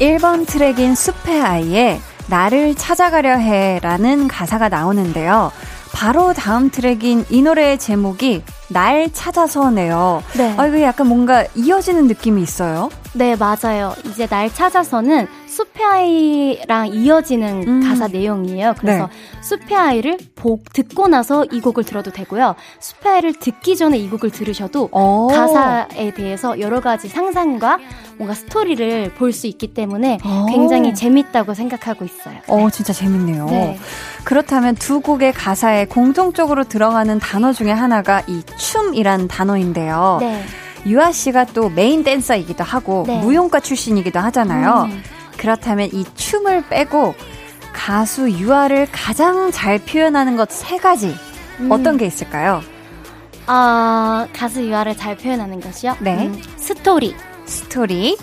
[0.00, 5.52] 1번 트랙인 숲의 아이에 나를 찾아가려 해 라는 가사가 나오는데요.
[5.94, 10.22] 바로 다음 트랙인 이 노래의 제목이 날 찾아서네요.
[10.36, 10.54] 네.
[10.58, 12.90] 아, 이거 약간 뭔가 이어지는 느낌이 있어요.
[13.12, 13.94] 네, 맞아요.
[14.04, 17.88] 이제 날 찾아서는 숲의 아이랑 이어지는 음.
[17.88, 18.74] 가사 내용이에요.
[18.78, 19.08] 그래서
[19.42, 22.56] 숲의 아이를 보, 듣고 나서 이 곡을 들어도 되고요.
[22.80, 25.28] 숲의 아이를 듣기 전에 이 곡을 들으셔도 오.
[25.28, 27.78] 가사에 대해서 여러 가지 상상과
[28.18, 30.46] 뭔가 스토리를 볼 수 있기 때문에 오.
[30.46, 32.36] 굉장히 재밌다고 생각하고 있어요.
[32.46, 33.46] 어, 진짜 재밌네요.
[33.46, 33.78] 네.
[34.22, 40.18] 그렇다면 두 곡의 가사에 공통적으로 들어가는 단어 중에 하나가 이 춤이란 단어인데요.
[40.20, 40.44] 네.
[40.86, 43.18] 유아 씨가 또 메인 댄서이기도 하고 네.
[43.18, 44.88] 무용가 출신이기도 하잖아요.
[44.90, 45.02] 음.
[45.48, 47.14] 그렇다면 이 춤을 빼고
[47.74, 51.14] 가수 유아를 가장 잘 표현하는 것 세 가지
[51.60, 51.70] 음.
[51.70, 52.62] 어떤 게 있을까요?
[53.46, 55.96] 아, 가수 유아를 잘 표현하는 것이요?
[56.00, 56.28] 네.
[56.28, 57.14] 음, 스토리,
[57.44, 58.16] 스토리,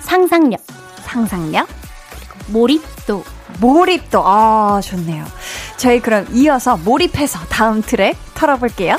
[0.00, 0.60] 상상력,
[1.02, 1.66] 상상력,
[2.46, 3.24] 몰입도.
[3.60, 5.24] 몰입도 아 좋네요.
[5.76, 8.94] 저희 그럼 이어서 몰입해서 다음 트랙 털어볼게요.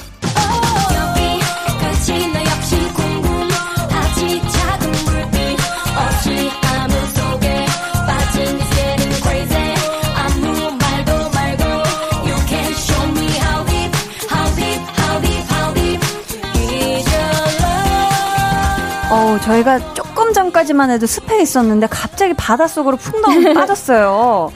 [19.34, 24.52] 어 저희가 조금 전까지만 해도 숲에 있었는데 갑자기 바닷속으로 푹 너무 빠졌어요.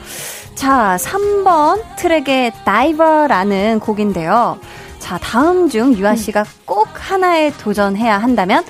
[0.54, 4.60] 자, 3번 트랙의 다이버라는 곡인데요.
[5.00, 8.64] 자, 다음 중 유아 씨가 꼭 하나에 도전해야 한다면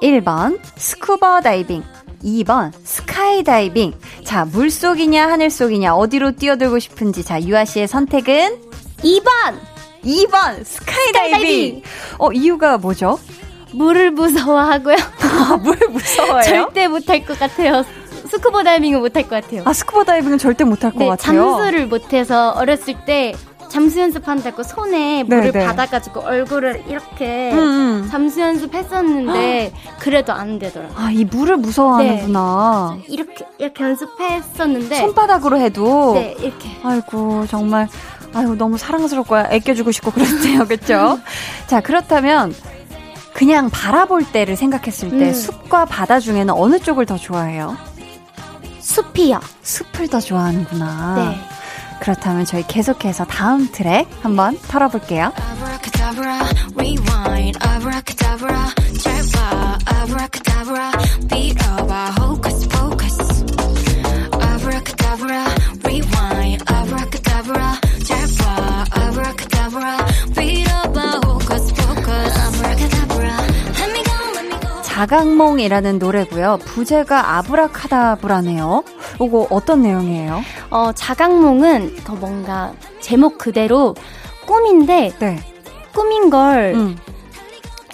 [0.00, 1.82] 1번 스쿠버 다이빙,
[2.22, 3.94] 2번 스카이 다이빙.
[4.24, 8.60] 자, 물속이냐 하늘속이냐 어디로 뛰어들고 싶은지 자, 유아 씨의 선택은
[9.02, 9.58] 2번!
[10.04, 11.12] 2번 스카이.
[11.12, 11.82] 다이빙.
[12.18, 13.18] 어, 이유가 뭐죠?
[13.72, 14.96] 물을 무서워하고요.
[14.96, 16.42] 아, 물 무서워요?
[16.42, 17.84] 절대 못할 것 같아요.
[18.28, 19.62] 스쿠버 다이빙은 못할 것 같아요.
[19.64, 21.56] 아, 스쿠버 다이빙은 절대 못할 것 네, 같아요.
[21.56, 23.34] 잠수를 못해서 어렸을 때
[23.68, 25.66] 잠수 연습한다고 손에 네, 물을 네.
[25.66, 28.08] 받아가지고 얼굴을 이렇게 음, 음.
[28.10, 30.96] 잠수 연습했었는데 그래도 안 되더라고요.
[30.98, 32.98] 아, 이 물을 무서워하는구나.
[33.08, 36.14] 이렇게 이렇게 연습했었는데 손바닥으로 해도.
[36.14, 37.88] 네 이렇게 아이고, 정말.
[38.34, 40.66] 아이고, 너무 사랑스럽고 애껴주고 싶고 그랬대요.
[40.66, 41.18] 그쵸?
[41.66, 42.54] 자, 그렇다면,
[43.38, 45.32] 그냥 바라볼 때를 생각했을 때 음.
[45.32, 47.76] 숲과 바다 중에는 어느 쪽을 더 좋아해요?
[48.80, 49.38] 숲이요.
[49.62, 51.14] 숲을 더 좋아하는구나.
[51.14, 51.40] 네.
[52.00, 55.32] 그렇다면 저희 계속해서 다음 트랙 한번 털어볼게요.
[74.98, 76.58] 자각몽이라는 노래고요.
[76.64, 78.82] 부제가 아브라카다브라네요.
[79.22, 80.42] 이거 어떤 내용이에요?
[80.70, 83.94] 어, 자각몽은 더 뭔가 제목 그대로
[84.44, 85.38] 꿈인데 네.
[85.94, 86.96] 꿈인 걸 음.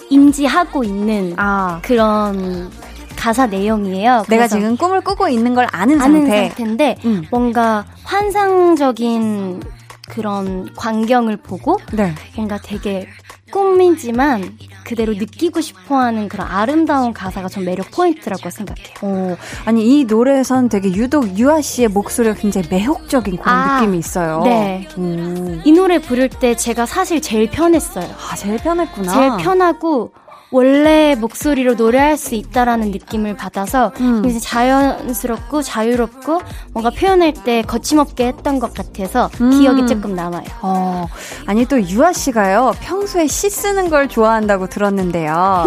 [0.09, 2.71] 인지하고 있는 아, 그런
[3.15, 4.23] 가사 내용이에요.
[4.27, 6.47] 내가 지금 꿈을 꾸고 있는 걸 아는, 아는 상태.
[6.47, 7.23] 상태인데 음.
[7.29, 9.61] 뭔가 환상적인
[10.09, 12.15] 그런 광경을 보고 네.
[12.35, 13.07] 뭔가 되게
[13.51, 18.93] 꿈이지만 그대로 느끼고 싶어하는 그런 아름다운 가사가 전 매력 포인트라고 생각해요.
[19.01, 24.41] 어, 아니 이 노래에선 되게 유독 유아 씨의 목소리가 굉장히 매혹적인 그런 아, 느낌이 있어요.
[24.43, 24.87] 네.
[24.97, 25.61] 오.
[25.63, 28.05] 이 노래 부를 때 제가 사실 제일 편했어요.
[28.05, 29.11] 아, 제일 편했구나.
[29.11, 30.11] 제일 편하고
[30.51, 34.21] 원래 목소리로 노래할 수 있다라는 느낌을 받아서 음.
[34.21, 36.41] 굉장히 자연스럽고 자유롭고
[36.71, 39.51] 뭔가 표현할 때 거침없게 했던 것 같아서 음.
[39.51, 40.45] 기억이 조금 남아요.
[40.61, 41.07] 어,
[41.45, 45.65] 아니 또 유아 씨가요 평소에 시 쓰는 걸 좋아한다고 들었는데요.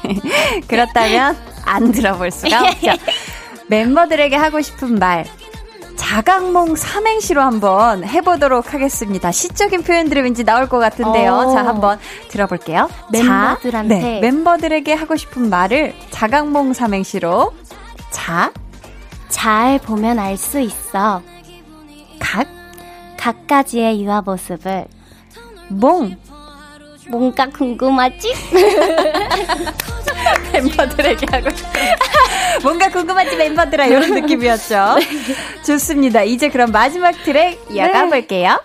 [0.68, 2.92] 그렇다면 안 들어볼 수가 없죠.
[3.68, 5.24] 멤버들에게 하고 싶은 말.
[6.00, 9.30] 자각몽 삼행시로 한번 해보도록 하겠습니다.
[9.30, 11.34] 시적인 표현들이 왠지 나올 것 같은데요.
[11.34, 11.52] 어.
[11.52, 11.98] 자, 한번
[12.28, 12.88] 들어볼게요.
[13.12, 14.00] 멤버들한테.
[14.00, 17.52] 자, 네, 멤버들에게 하고 싶은 말을 자각몽 삼행시로
[18.10, 18.50] 자,
[19.28, 21.20] 잘 보면 알 수 있어.
[22.18, 22.46] 각,
[23.18, 24.86] 각가지의 유아 모습을
[25.68, 26.16] 몽.
[27.10, 28.32] 뭔가 궁금하지?
[30.52, 31.70] 멤버들에게 하고 싶은
[32.62, 34.96] 뭔가 궁금하지 멤버들아 이런 느낌이었죠.
[35.66, 36.22] 좋습니다.
[36.22, 38.58] 이제 그럼 마지막 트랙 이어가 볼게요.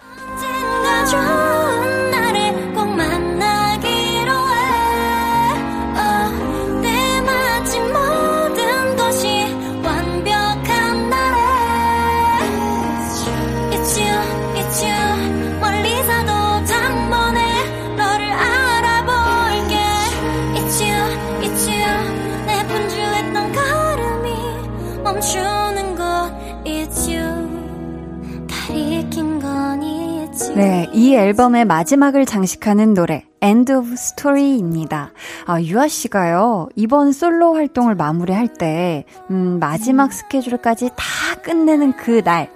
[30.56, 35.12] 네, 이 앨범의 마지막을 장식하는 노래 End of Story입니다.
[35.46, 42.50] 아, 유아 씨가요 이번 솔로 활동을 마무리할 때 음, 마지막 스케줄까지 다 끝내는 그 날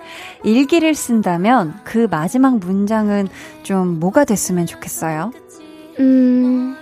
[0.43, 3.27] 일기를 쓴다면 그 마지막 문장은
[3.63, 5.31] 좀 뭐가 됐으면 좋겠어요.
[5.99, 6.75] 음,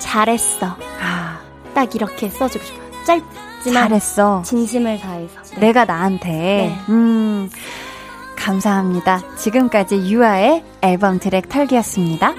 [0.00, 0.66] 잘했어.
[1.00, 1.40] 아,
[1.74, 3.04] 딱 이렇게 써주고 싶어요.
[3.06, 4.42] 짧지만 잘했어.
[4.42, 5.34] 진심을 다해서.
[5.54, 5.60] 네.
[5.60, 6.28] 내가 나한테.
[6.28, 6.78] 네.
[6.88, 7.48] 음,
[8.48, 9.20] 감사합니다.
[9.36, 12.34] 지금까지 유아의 앨범 트랙 털기였습니다.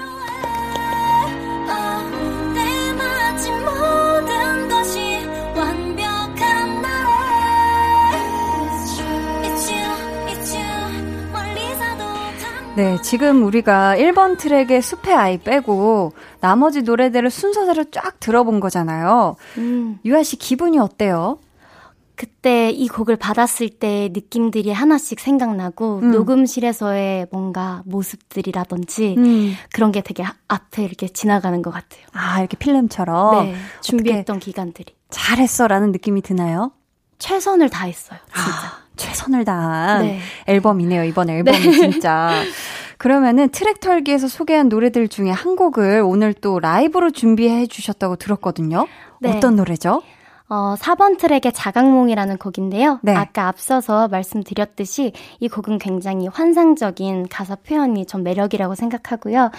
[12.76, 19.36] 네, 지금 우리가 1번 트랙의 숲의 아이 빼고 나머지 노래들을 순서대로 쫙 들어본 거잖아요.
[19.58, 21.38] 음, 유아 씨 기분이 어때요?
[22.20, 26.10] 그때 이 곡을 받았을 때 느낌들이 하나씩 생각나고 음.
[26.10, 29.54] 녹음실에서의 뭔가 모습들이라든지 음.
[29.72, 32.02] 그런 게 되게 하- 앞에 이렇게 지나가는 것 같아요.
[32.12, 36.72] 아, 이렇게 필름처럼 네, 준비했던 기간들이 잘했어라는 느낌이 드나요?
[37.18, 38.18] 최선을 다했어요.
[38.34, 38.50] 진짜.
[38.50, 40.20] 아, 최선을 다한 네.
[40.46, 41.04] 앨범이네요.
[41.04, 42.42] 이번 앨범이 진짜.
[42.98, 48.86] 그러면은 트랙 털기에서 소개한 노래들 중에 한 곡을 오늘 또 라이브로 준비해 주셨다고 들었거든요.
[49.20, 49.30] 네.
[49.38, 50.02] 어떤 노래죠?
[50.50, 52.98] 어, 4번 트랙의 자각몽이라는 곡인데요.
[53.02, 53.14] 네.
[53.14, 59.50] 아까 앞서서 말씀드렸듯이 이 곡은 굉장히 환상적인 가사 표현이 전 매력이라고 생각하고요.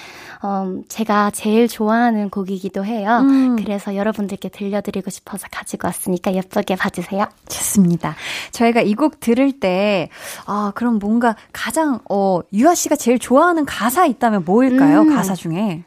[0.43, 3.19] 어, 제가 제일 좋아하는 곡이기도 해요.
[3.21, 3.55] 음.
[3.55, 7.25] 그래서 여러분들께 들려드리고 싶어서 가지고 왔으니까 예쁘게 봐주세요.
[7.47, 8.15] 좋습니다.
[8.51, 10.09] 저희가 이 곡 들을 때,
[10.45, 15.01] 아, 그럼 뭔가 가장, 어, 유아 씨가 제일 좋아하는 가사 있다면 뭐일까요?
[15.03, 15.15] 음.
[15.15, 15.83] 가사 중에.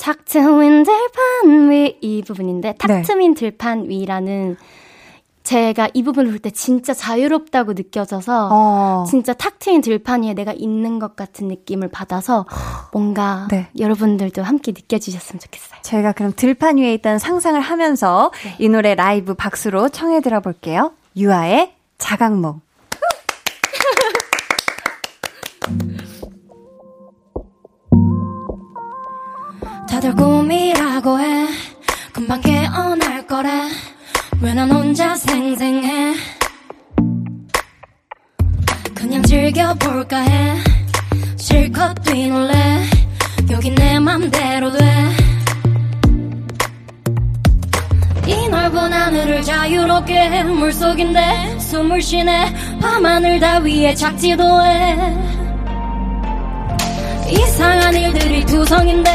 [0.00, 3.02] 탁 트인 들판 위 이 부분인데 탁 네.
[3.02, 4.56] 트인 들판 위라는
[5.42, 9.04] 제가 이 부분을 볼 때 진짜 자유롭다고 느껴져서 어.
[9.08, 12.46] 진짜 탁 트인 들판 위에 내가 있는 것 같은 느낌을 받아서
[12.92, 13.68] 뭔가 네.
[13.78, 15.80] 여러분들도 함께 느껴주셨으면 좋겠어요.
[15.82, 18.54] 저희가 그럼 들판 위에 있다는 상상을 하면서 네.
[18.58, 20.92] 이 노래 라이브 박수로 청해 들어볼게요.
[21.16, 22.60] 유아의 자각몽.
[30.00, 31.46] 다들 꿈이라고 해.
[32.10, 33.50] 금방 깨어날 거래.
[34.40, 36.14] 왜 난 혼자 생생해?
[38.94, 40.56] 그냥 즐겨볼까 해.
[41.36, 42.82] 실컷 뛰놀래.
[43.50, 44.72] 여기 내 맘대로
[48.24, 52.78] 돼이 넓은 하늘을 자유롭게 물속인데 숨을 쉬네.
[52.80, 55.39] 밤하늘 다 위에 착지도 해
[57.29, 59.09] 이상한 일들이 투성인데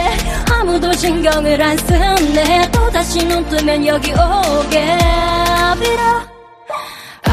[0.51, 4.99] 아무도 신경을 안 쓰네 또다시 눈 뜨면 여기 오게
[5.81, 6.31] 빌어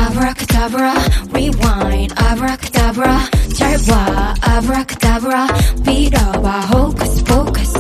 [0.08, 0.94] Abracadabra,
[1.32, 3.20] rewind, abracadabra,
[3.56, 5.48] 잘 봐, abracadabra,
[5.86, 7.74] 빌어봐, hocus pocus.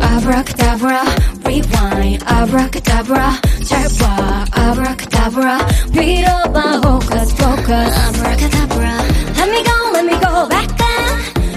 [0.00, 1.02] Abracadabra,
[1.44, 3.32] rewind, abracadabra,
[3.64, 5.58] 잘 봐, abracadabra,
[5.92, 7.92] 빌어봐, hocus pocus.
[8.08, 8.65] Abracadabra,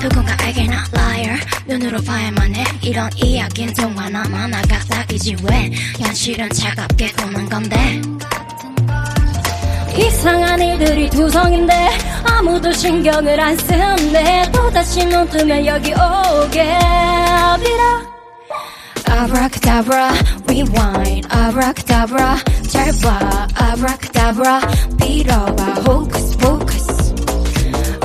[0.00, 1.38] 누군가에게 not liar.
[1.66, 2.64] 눈으로 봐야만 해.
[2.82, 8.00] 이런 이야기는 동화나 만화 같다이지 왜 현실은 차갑게 도는 건데?
[9.96, 11.72] 이상한 일들이 투성인데
[12.24, 16.62] 아무도 신경을 안 쓰네 또다시 눈 뜨면 여기 오게.
[17.64, 18.16] 빌어
[19.08, 20.12] Abracadabra,
[20.46, 22.36] rewind, abracadabra,
[22.68, 24.60] 잘 봐, abracadabra,
[24.98, 27.14] 빌어봐, hocus pocus.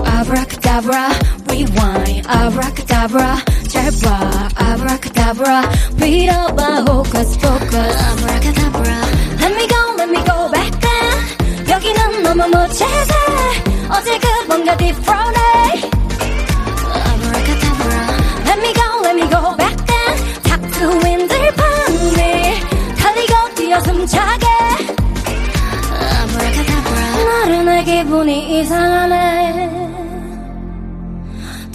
[0.05, 1.09] Abracadabra,
[1.51, 3.35] rewind, abracadabra,
[3.67, 5.61] 잘 봐, abracadabra,
[5.99, 7.95] 빌어봐, hocus pocus.
[8.09, 8.97] Abracadabra,
[9.41, 11.11] let me go, let me go back then.
[11.67, 13.13] 여기는 너무 멋지지,
[13.89, 15.37] 어제 그 뭔가 different.
[17.09, 18.01] Abracadabra,
[18.47, 20.15] let me go, let me go back then.
[20.43, 22.61] 탁 트인 들판위
[22.97, 24.45] 달리고 뛰어 숨차게.
[26.15, 29.90] Abracadabra, 나른한 기분이 이상하네.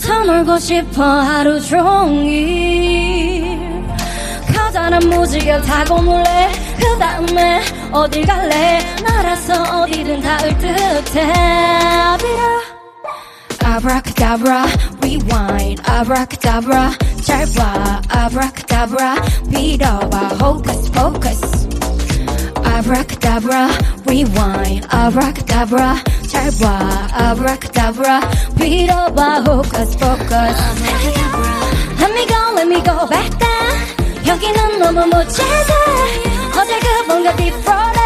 [0.07, 3.59] 더 놀고 싶어 하루 종일
[4.55, 11.33] 커다란 무지개 타고 놀래 그 다음에 어딜 갈래 날아서 어디든 닿을 듯해
[13.77, 14.65] Abracadabra,
[15.03, 16.93] rewind, abracadabra,
[17.23, 19.17] 잘 봐, abracadabra,
[19.51, 21.76] 빌어봐, hocus pocus.
[22.77, 23.71] Abracadabra,
[24.05, 25.97] rewind, abracadabra,
[26.29, 28.21] 잘 봐, abracadabra,
[28.59, 30.57] 빌어봐, hocus pocus.
[31.99, 34.27] Let me go, let me go back then.
[34.27, 35.43] 여기는 너무 멋지지.
[36.55, 37.97] 어제 그분과 different.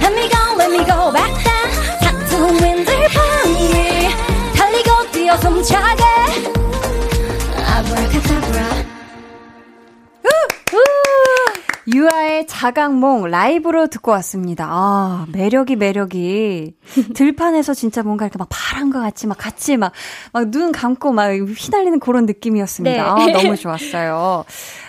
[0.00, 1.66] Let me go, let me go back then.
[2.02, 4.08] 탁 트인 들판위
[4.54, 6.13] 달리고 뛰어 숨차게.
[11.92, 14.66] 유아의 자각몽 라이브로 듣고 왔습니다.
[14.70, 16.74] 아, 매력이 매력이.
[17.14, 19.92] 들판에서 진짜 뭔가 이렇게 막 파란 것 같이 막 같이 막,
[20.32, 23.14] 막 눈 감고 막 휘날리는 그런 느낌이었습니다.
[23.14, 23.32] 네.
[23.34, 24.44] 아, 너무 좋았어요.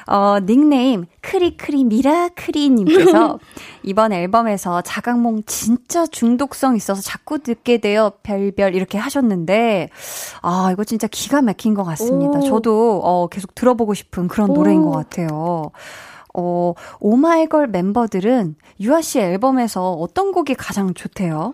[0.08, 3.40] 어, 닉네임, 크리크리 미라크리님께서
[3.84, 8.12] 이번 앨범에서 자각몽 진짜 중독성 있어서 자꾸 듣게 돼요.
[8.24, 9.90] 별별 이렇게 하셨는데,
[10.44, 12.40] 아, 이거 진짜 기가 막힌 것 같습니다.
[12.40, 12.42] 오.
[12.42, 15.72] 저도, 어, 계속 들어보고 싶은 그런 노래인 것 같아요.
[16.38, 21.54] 어, 오마이걸 멤버들은 유아 씨 앨범에서 어떤 곡이 가장 좋대요?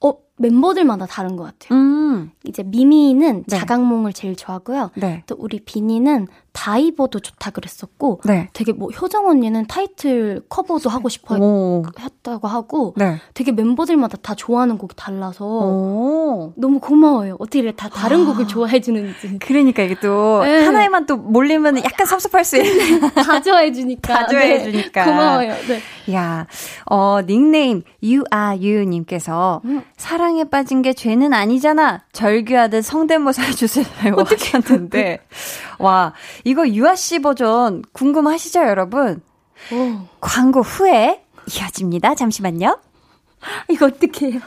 [0.00, 1.78] 어, 멤버들마다 다른 것 같아요.
[1.78, 3.58] 음, 이제 미미는 네.
[3.58, 4.90] 자각몽을 제일 좋아하고요.
[4.96, 5.22] 네.
[5.26, 8.48] 또 우리 비니는 다이버도 좋다 그랬었고, 네.
[8.52, 13.18] 되게 뭐 효정 언니는 타이틀 커버도 하고 싶어 오, 했다고 하고, 네.
[13.34, 16.52] 되게 멤버들마다 다 좋아하는 곡이 달라서 오.
[16.56, 17.36] 너무 고마워요.
[17.38, 19.38] 어떻게 이렇게 다 다른 곡을 좋아해 주는지.
[19.40, 20.64] 그러니까 이게 또 네.
[20.64, 23.00] 하나에만 또 몰리면 약간 섭섭할 수 있는.
[23.14, 24.14] 다 좋아해 주니까.
[24.14, 25.04] 다 좋아해 주니까.
[25.04, 25.54] 고마워요.
[25.68, 25.80] 네.
[26.12, 26.46] 야,
[26.86, 29.82] 어, 닉네임 유아유 님께서 음.
[29.96, 32.04] 사랑에 빠진 게 죄는 아니잖아.
[32.12, 33.86] 절규하듯 성대모사 해 주세요.
[34.28, 35.20] 하셨는데
[35.78, 36.12] 와,
[36.44, 39.22] 이거 유아 씨 버전 궁금하시죠, 여러분?
[39.72, 42.14] 오, 광고 후에 이어집니다.
[42.14, 42.78] 잠시만요.
[43.70, 44.40] 이거 어떻게 해요?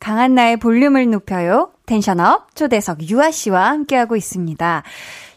[0.00, 1.70] 강한 나의 볼륨을 높여요.
[1.84, 4.82] 텐션업 초대석 유아 씨와 함께하고 있습니다.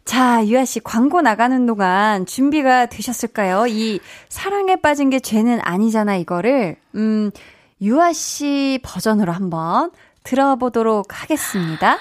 [0.05, 3.67] 자, 유아 씨 광고 나가는 동안 준비가 되셨을까요?
[3.67, 3.99] 이
[4.29, 7.31] 사랑에 빠진 게 죄는 아니잖아 이거를 음
[7.81, 9.91] 유아 씨 버전으로 한번
[10.23, 11.97] 들어보도록 하겠습니다.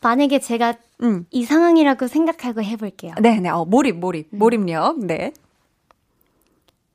[0.00, 1.26] 만약에 제가 음.
[1.30, 3.14] 이 상황이라고 생각하고 해볼게요.
[3.20, 3.48] 네, 네.
[3.48, 4.28] 어, 몰입, 몰입.
[4.30, 4.98] 몰입력.
[5.04, 5.32] 네.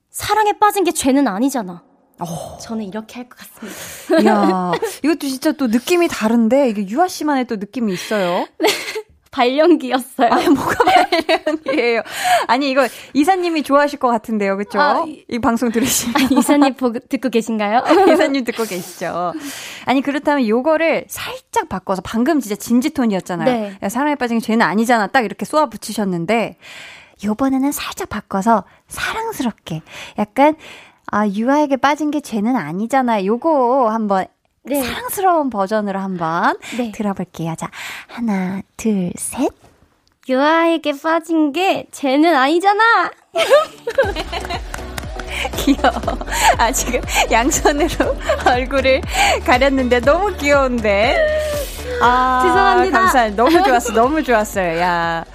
[0.10, 1.84] 사랑에 빠진 게 죄는 아니잖아.
[2.20, 2.58] 어.
[2.62, 4.22] 저는 이렇게 할 것 같습니다.
[4.22, 4.72] 이야,
[5.04, 8.46] 이것도 진짜 또 느낌이 다른데 이게 유아 씨만의 또 느낌이 있어요.
[9.34, 10.30] 발연기였어요.
[10.32, 12.02] 아니, 뭐가 발연기예요?
[12.48, 14.80] 아니, 이거 이사님이 좋아하실 것 같은데요, 그쵸?
[14.80, 16.16] 아, 이 방송 들으시면.
[16.16, 17.84] 아니, 이사님 보고, 듣고 계신가요?
[18.14, 19.34] 이사님 듣고 계시죠?
[19.86, 23.46] 아니, 그렇다면 요거를 살짝 바꿔서 방금 진짜 진지 톤이었잖아요.
[23.46, 23.78] 네.
[23.82, 25.08] 야, 사랑에 빠진 게 죄는 아니잖아.
[25.08, 26.58] 딱 이렇게 쏘아 붙이셨는데,
[27.24, 29.82] 요번에는 살짝 바꿔서 사랑스럽게.
[30.20, 30.56] 약간,
[31.08, 33.26] 아, 유아에게 빠진 게 죄는 아니잖아.
[33.26, 34.26] 요거 한번
[34.64, 34.82] 네.
[34.82, 36.92] 사랑스러운 버전으로 한번 네.
[36.94, 37.56] 들어볼게요.
[37.58, 37.70] 자,
[38.08, 39.52] 하나, 둘, 셋.
[40.30, 43.12] 유아에게 빠진 게 쟤는 아니잖아.
[45.58, 45.92] 귀여워.
[46.58, 48.16] 아, 지금 양손으로
[48.48, 49.02] 얼굴을
[49.46, 51.18] 가렸는데 너무 귀여운데.
[52.02, 53.00] 아, 죄송합니다.
[53.02, 53.44] 감사합니다.
[53.44, 53.92] 너무 좋았어.
[53.94, 54.80] 너무 좋았어요.
[54.80, 55.26] 야.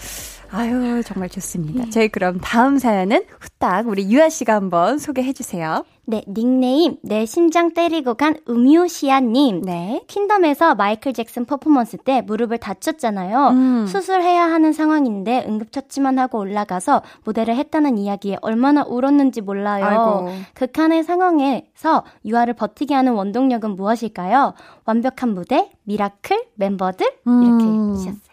[0.50, 1.90] 아유, 정말 좋습니다.
[1.90, 5.84] 저희 그럼 다음 사연은 후딱 우리 유아 씨가 한번 소개해 주세요.
[6.06, 9.60] 네, 닉네임 내 심장 때리고 간 음유시아님.
[9.60, 10.02] 네.
[10.06, 13.48] 킹덤에서 마이클 잭슨 퍼포먼스 때 무릎을 다쳤잖아요.
[13.48, 13.86] 음.
[13.86, 19.84] 수술해야 하는 상황인데 응급처치만 하고 올라가서 무대를 했다는 이야기에 얼마나 울었는지 몰라요.
[19.84, 20.30] 아이고.
[20.54, 24.54] 극한의 상황에서 유아를 버티게 하는 원동력은 무엇일까요?
[24.86, 27.94] 완벽한 무대, 미라클, 멤버들 이렇게 음.
[27.94, 28.27] 주셨어요.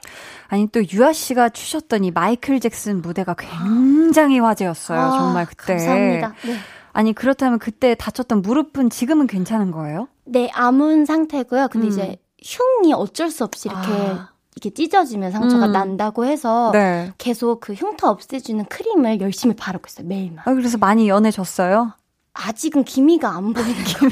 [0.47, 4.99] 아니 또 유아 씨가 추셨던 이 마이클 잭슨 무대가 굉장히 화제였어요.
[4.99, 5.73] 아, 정말 그때.
[5.73, 6.33] 감사합니다.
[6.45, 6.55] 네.
[6.93, 10.07] 아니 그렇다면 그때 다쳤던 무릎은 지금은 괜찮은 거예요?
[10.25, 11.67] 네, 아문 상태고요.
[11.69, 11.91] 근데 음.
[11.91, 14.29] 이제 흉이 어쩔 수 없이 이렇게 아.
[14.55, 15.71] 이렇게 찢어지면 상처가 음.
[15.73, 17.11] 난다고 해서 네.
[17.17, 20.07] 계속 그 흉터 없애주는 크림을 열심히 바르고 있어요.
[20.07, 20.39] 매일만.
[20.47, 21.91] 아, 그래서 많이 연해졌어요?
[22.37, 24.11] 아직은 기미가 안 보이는 기미.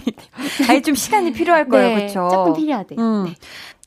[0.70, 2.30] 아니, 좀 시간이 필요할 거예요, 네, 그쵸?
[2.32, 3.00] 조금 필요하대요.
[3.00, 3.24] 음.
[3.26, 3.36] 네.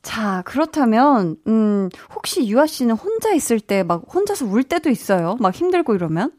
[0.07, 5.35] 자, 그렇다면, 음, 혹시 유아 씨는 혼자 있을 때 막 혼자서 울 때도 있어요?
[5.41, 6.31] 막 힘들고 이러면?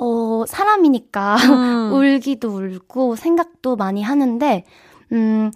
[0.00, 1.92] 어, 사람이니까 음.
[1.94, 4.64] 울기도 울고 생각도 많이 하는데,
[5.12, 5.52] 음,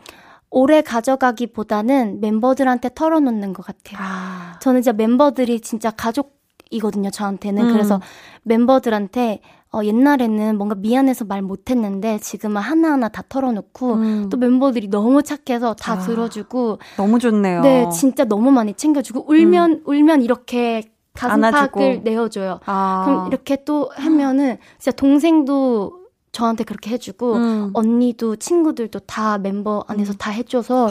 [0.50, 3.98] 오래 가져가기보다는 멤버들한테 털어놓는 것 같아요.
[4.00, 4.58] 아.
[4.60, 6.38] 저는 진짜 멤버들이 진짜 가족
[6.70, 7.66] 이거든요, 저한테는.
[7.66, 7.72] 음.
[7.72, 8.00] 그래서
[8.44, 9.40] 멤버들한테
[9.70, 14.28] 어, 옛날에는 뭔가 미안해서 말 못했는데 지금은 하나하나 다 털어놓고 음.
[14.30, 15.98] 또 멤버들이 너무 착해서 다 아.
[15.98, 17.60] 들어주고 너무 좋네요.
[17.60, 22.02] 네, 진짜 너무 많이 챙겨주고 울면 울면 이렇게 가슴팍을.
[22.02, 22.60] 내어줘요.
[22.64, 23.02] 아.
[23.04, 25.98] 그럼 이렇게 또 하면은 진짜 동생도
[26.32, 27.70] 저한테 그렇게 해주고 음.
[27.74, 30.88] 언니도 친구들도 다 멤버 안에서 다 해줘서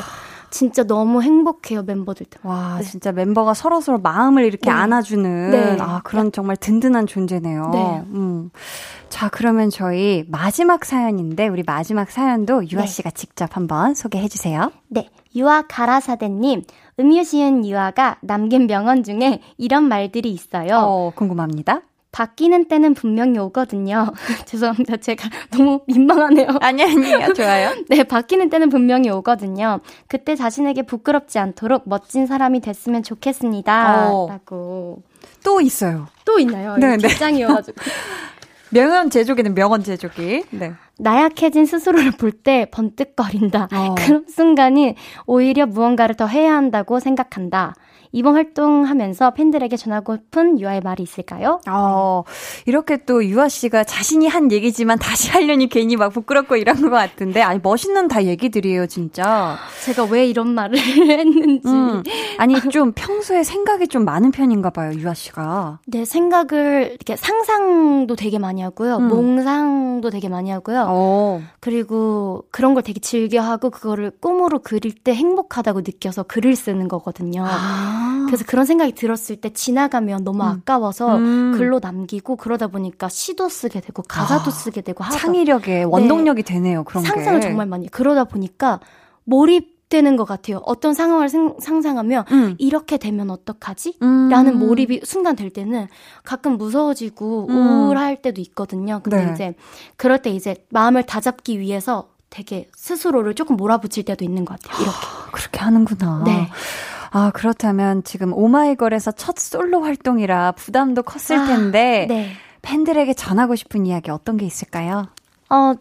[0.50, 2.60] 진짜 너무 행복해요 멤버들 때문에.
[2.60, 2.84] 와, 네.
[2.84, 4.72] 진짜 멤버가 서로 서로 마음을 이렇게 네.
[4.72, 5.78] 안아주는, 네.
[5.80, 7.70] 아, 그런 정말 든든한 존재네요.
[7.74, 8.04] 네.
[8.14, 8.50] 음.
[9.10, 12.88] 자, 그러면 저희 마지막 사연인데, 우리 마지막 사연도 유아 네.
[12.88, 14.72] 씨가 직접 한번 소개해 주세요.
[14.88, 16.64] 네, 유아 가라사대님,
[17.00, 20.78] 음유 시은 유아가 남긴 명언 중에 이런 말들이 있어요.
[20.78, 21.82] 어, 궁금합니다.
[22.12, 24.08] 바뀌는 때는 분명히 오거든요.
[24.46, 24.98] 죄송합니다.
[24.98, 26.48] 제가 너무 민망하네요.
[26.62, 27.34] 아니, 아니요.
[27.36, 27.74] 좋아요.
[27.90, 29.80] 네, 바뀌는 때는 분명히 오거든요.
[30.08, 34.10] 그때 자신에게 부끄럽지 않도록 멋진 사람이 됐으면 좋겠습니다.
[34.12, 34.28] 어.
[34.30, 35.04] 라고.
[35.44, 36.08] 또 있어요.
[36.26, 36.78] 또 있나요?
[36.78, 37.08] 네, 네.
[38.70, 40.44] 명언 제조기는 명언 제조기.
[40.52, 40.74] 네.
[41.00, 43.70] 나약해진 스스로를 볼 때 번뜩거린다.
[43.74, 43.96] 어.
[43.98, 44.96] 그런 순간이
[45.26, 47.76] 오히려 무언가를 더 해야 한다고 생각한다.
[48.12, 51.60] 이번 활동하면서 팬들에게 전하고픈 유아의 말이 있을까요?
[51.70, 52.24] 어,
[52.66, 57.42] 이렇게 또 유아 씨가 자신이 한 얘기지만 다시 하려니 괜히 막 부끄럽고 이런 것 같은데,
[57.42, 59.58] 아니, 멋있는 다 얘기들이에요, 진짜.
[59.86, 61.68] 제가 왜 이런 말을 했는지.
[61.68, 62.04] 음.
[62.38, 65.80] 아니, 좀 평소에 생각이 좀 많은 편인가 봐요, 유아 씨가.
[65.88, 68.98] 네, 생각을, 이렇게 상상도 되게 많이 하고요.
[68.98, 69.08] 음.
[69.08, 70.86] 몽상도 되게 많이 하고요.
[70.90, 71.42] 어.
[71.60, 77.44] 그리고 그런 걸 되게 즐겨하고 그거를 꿈으로 그릴 때 행복하다고 느껴서 글을 쓰는 거거든요.
[77.48, 77.97] 아.
[78.26, 80.48] 그래서 그런 생각이 들었을 때 지나가면 너무 음.
[80.50, 81.54] 아까워서 음.
[81.58, 86.84] 글로 남기고 그러다 보니까 시도 쓰게 되고 가사도 아, 쓰게 되고 하다 창의력에 원동력이 되되네요
[86.84, 87.10] 그런 게.
[87.10, 87.88] 상상을 정말 많이.
[87.90, 88.80] 그러다 보니까
[89.24, 90.58] 몰입 되는 것 같아요.
[90.66, 92.56] 어떤 상황을 생- 상상하면 음.
[92.58, 94.00] 이렇게 되면 어떡하지?
[94.02, 94.28] 음.
[94.30, 95.88] 라는 몰입이 순간 될 때는
[96.26, 97.56] 가끔 무서워지고 음.
[97.56, 99.00] 우울할 때도 있거든요.
[99.02, 99.32] 근데 네.
[99.34, 99.56] 이제
[99.96, 104.82] 그럴 때 이제 마음을 다잡기 위해서 되게 스스로를 조금 몰아붙일 때도 있는 것 같아요.
[104.84, 104.98] 이렇게.
[105.32, 106.24] 그렇게 하는구나.
[106.26, 106.50] 네.
[107.12, 112.32] 아, 그렇다면 지금 오마이걸에서 첫 솔로 활동이라 부담도 컸을 아, 텐데, 네.
[112.62, 115.08] 팬들에게 전하고 싶은 이야기 어떤 게 있을까요?
[115.50, 115.74] 어,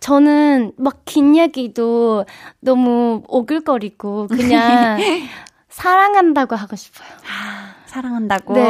[0.00, 2.24] 저는 막 긴 얘기도
[2.60, 4.98] 너무 오글거리고 그냥
[5.68, 7.08] 사랑한다고 하고 싶어요.
[7.86, 8.54] 사랑한다고.
[8.54, 8.66] 네.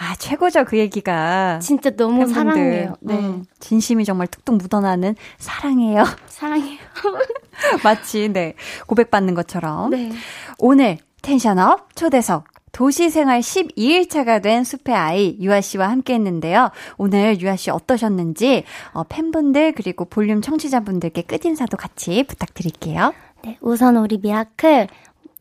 [0.00, 1.58] 아, 최고죠, 그 얘기가.
[1.60, 2.34] 진짜 너무 팬분들.
[2.34, 2.94] 사랑해요.
[3.00, 3.14] 네.
[3.18, 6.04] 음, 진심이 정말 뚝뚝 묻어나는 사랑해요.
[6.28, 6.78] 사랑해요.
[7.82, 8.54] 마치, 네.
[8.86, 9.90] 고백받는 것처럼.
[9.90, 10.12] 네.
[10.58, 10.98] 오늘
[11.28, 16.70] tension up 초대석 도시생활 12일차가 된 숲의 아이 유아 씨와 함께 했는데요.
[16.96, 18.64] 오늘 유아 씨 어떠셨는지
[18.94, 23.12] 어, 팬분들 그리고 볼륨 청취자분들께 끝인사도 같이 부탁드릴게요.
[23.44, 24.86] 네, 우선 우리 미라클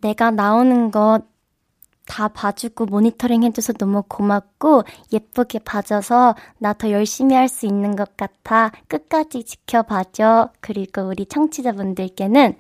[0.02, 1.22] 내가 나오는 것
[2.08, 8.16] 다 봐주고 모니터링 해줘서 너무 고맙고 예쁘게 봐줘서 나 더 열심히 할 수 있는 것
[8.18, 8.72] 같아.
[8.88, 10.50] 끝까지 지켜봐줘.
[10.62, 12.56] 그리고 우리 청취자분들께는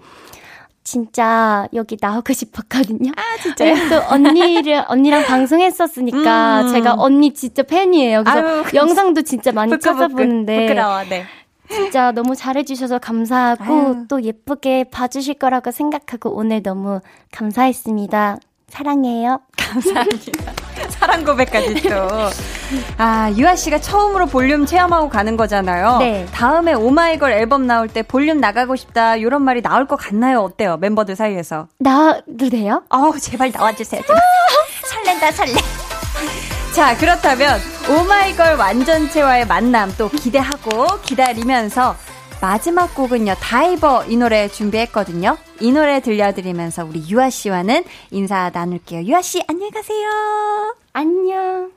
[0.87, 3.11] 진짜 여기 나오고 싶었거든요.
[3.17, 3.89] 아, 진짜요?
[3.89, 6.71] 또 언니를, 언니랑 방송했었으니까 음.
[6.71, 8.23] 제가 언니 진짜 팬이에요.
[8.23, 9.99] 그래서 아유, 영상도 진짜 많이 부끄부끄.
[9.99, 10.67] 찾아보는데.
[10.67, 11.25] 부끄러워, 네.
[11.69, 14.05] 진짜 너무 잘해주셔서 감사하고 아유.
[14.07, 17.01] 또 예쁘게 봐주실 거라고 생각하고 오늘 너무
[17.33, 18.37] 감사했습니다.
[18.69, 19.41] 사랑해요.
[19.57, 20.53] 감사합니다.
[20.87, 21.89] 사랑 고백까지 또.
[22.97, 25.97] 아, 유아 씨가 처음으로 볼륨 체험하고 가는 거잖아요.
[25.99, 26.25] 네.
[26.31, 30.41] 다음에 오마이걸 앨범 나올 때 볼륨 나가고 싶다, 이런 말이 나올 것 같나요?
[30.41, 30.77] 어때요?
[30.77, 31.67] 멤버들 사이에서.
[31.79, 32.83] 나도 돼요?
[32.89, 34.01] 어우, 제발 나와주세요.
[34.85, 35.53] 설렌다, 설레.
[36.73, 37.59] 자, 그렇다면
[37.89, 41.95] 오마이걸 완전체와의 만남 또 기대하고 기다리면서
[42.39, 45.37] 마지막 곡은요, 다이버 이 노래 준비했거든요.
[45.59, 49.03] 이 노래 들려드리면서 우리 유아 씨와는 인사 나눌게요.
[49.03, 50.07] 유아 씨, 안녕히 가세요.
[50.93, 51.76] 안녕.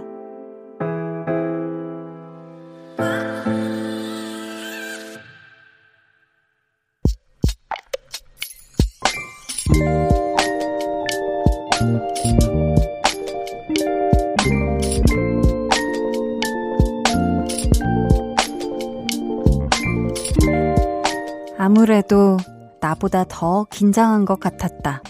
[22.11, 22.37] 아무래도
[22.81, 25.01] 나보다 더 긴장한 것 같았다.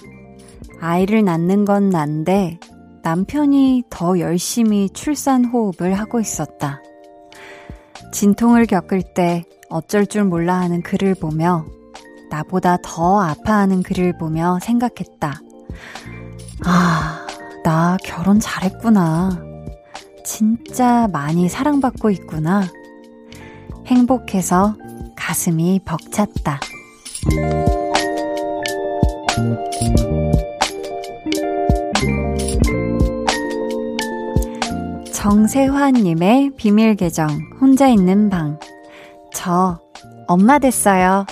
[0.80, 2.60] 아이를 낳는 건 난데
[3.02, 6.80] 남편이 더 열심히 출산 호흡을 하고 있었다.
[8.14, 11.66] 진통을 겪을 때 어쩔 줄 몰라 하는 그를 보며
[12.30, 15.42] 나보다 더 아파하는 그를 보며 생각했다.
[16.66, 17.28] 아,
[17.64, 19.42] 나 결혼 잘했구나.
[20.24, 22.62] 진짜 많이 사랑받고 있구나.
[23.88, 24.76] 행복해서
[25.16, 26.60] 가슴이 벅찼다.
[35.14, 38.60] 정세환님의 비밀 계정, 혼자 있는 방.
[39.34, 39.80] 저,
[40.28, 41.26] 엄마 됐어요.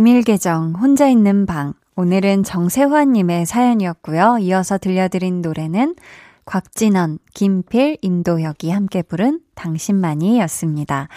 [0.00, 1.74] 비밀 계정, 혼자 있는 방.
[1.94, 4.38] 오늘은 정세환님의 사연이었고요.
[4.40, 5.94] 이어서 들려드린 노래는
[6.46, 11.08] 곽진원, 김필, 임도혁이 함께 부른 당신만이 였습니다.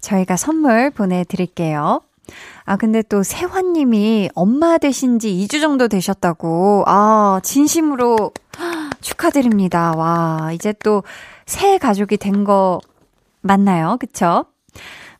[0.00, 2.00] 저희가 선물 보내드릴게요.
[2.64, 6.84] 아, 근데 또 세환님이 엄마 되신 지 2주 정도 되셨다고.
[6.86, 8.30] 아, 진심으로
[9.02, 9.94] 축하드립니다.
[9.96, 11.02] 와, 이제 또
[11.44, 12.80] 새 가족이 된 거
[13.40, 13.96] 맞나요?
[13.98, 14.44] 그쵸?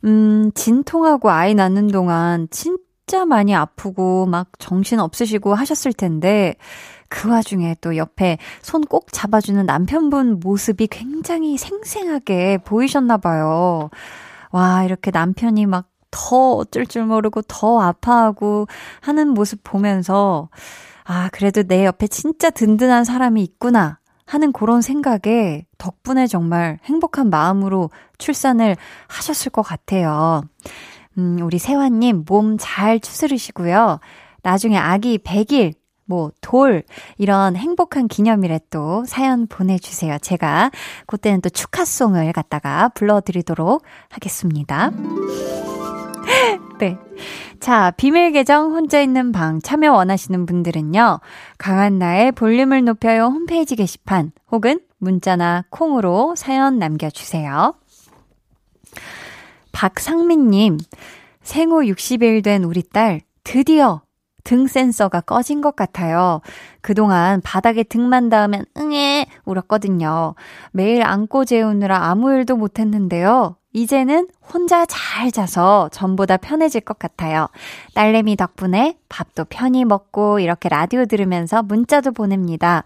[0.05, 2.79] 음, 진통하고 아이 낳는 동안 진
[3.09, 6.55] 짜 많이 아프고 막 정신 없으시고 하셨을 텐데
[7.09, 13.91] 그 와중에 또 옆에 손 꼭 잡아주는 남편분 모습이 굉장히 생생하게 보이셨나 봐요.
[14.53, 18.67] 와, 이렇게 남편이 막 더 어쩔 줄 모르고 더 아파하고
[19.01, 20.49] 하는 모습 보면서
[21.05, 27.91] 아, 그래도 내 옆에 진짜 든든한 사람이 있구나 하는 그런 생각에 덕분에 정말 행복한 마음으로
[28.19, 28.77] 출산을
[29.09, 30.43] 하셨을 것 같아요.
[31.19, 33.99] 음, 우리 세환님 몸 잘 추스르시고요.
[34.43, 36.85] 나중에 아기 100일, 뭐, 돌,
[37.19, 40.19] 이런 행복한 기념일에 또 사연 보내주세요.
[40.19, 40.71] 제가
[41.07, 44.91] 그때는 또 축하송을 갖다가 불러드리도록 하겠습니다.
[46.79, 46.97] 네.
[47.61, 51.21] 자, 비밀 계정 혼자 있는 방 참여 원하시는 분들은요.
[51.59, 57.75] 강한 나의 볼륨을 높여요 홈페이지 게시판 혹은 문자나 콩으로 사연 남겨주세요.
[59.73, 60.79] 박상민님,
[61.43, 64.03] 생후 60일 된 우리 딸 드디어
[64.45, 66.41] 등 센서가 꺼진 것 같아요.
[66.81, 70.35] 그동안 바닥에 등만 닿으면 응애 울었거든요.
[70.73, 73.57] 매일 안고 재우느라 아무 일도 못했는데요.
[73.75, 77.49] 이제는 혼자 잘 자서 전보다 편해질 것 같아요.
[77.95, 82.85] 딸내미 덕분에 밥도 편히 먹고 이렇게 라디오 들으면서 문자도 보냅니다.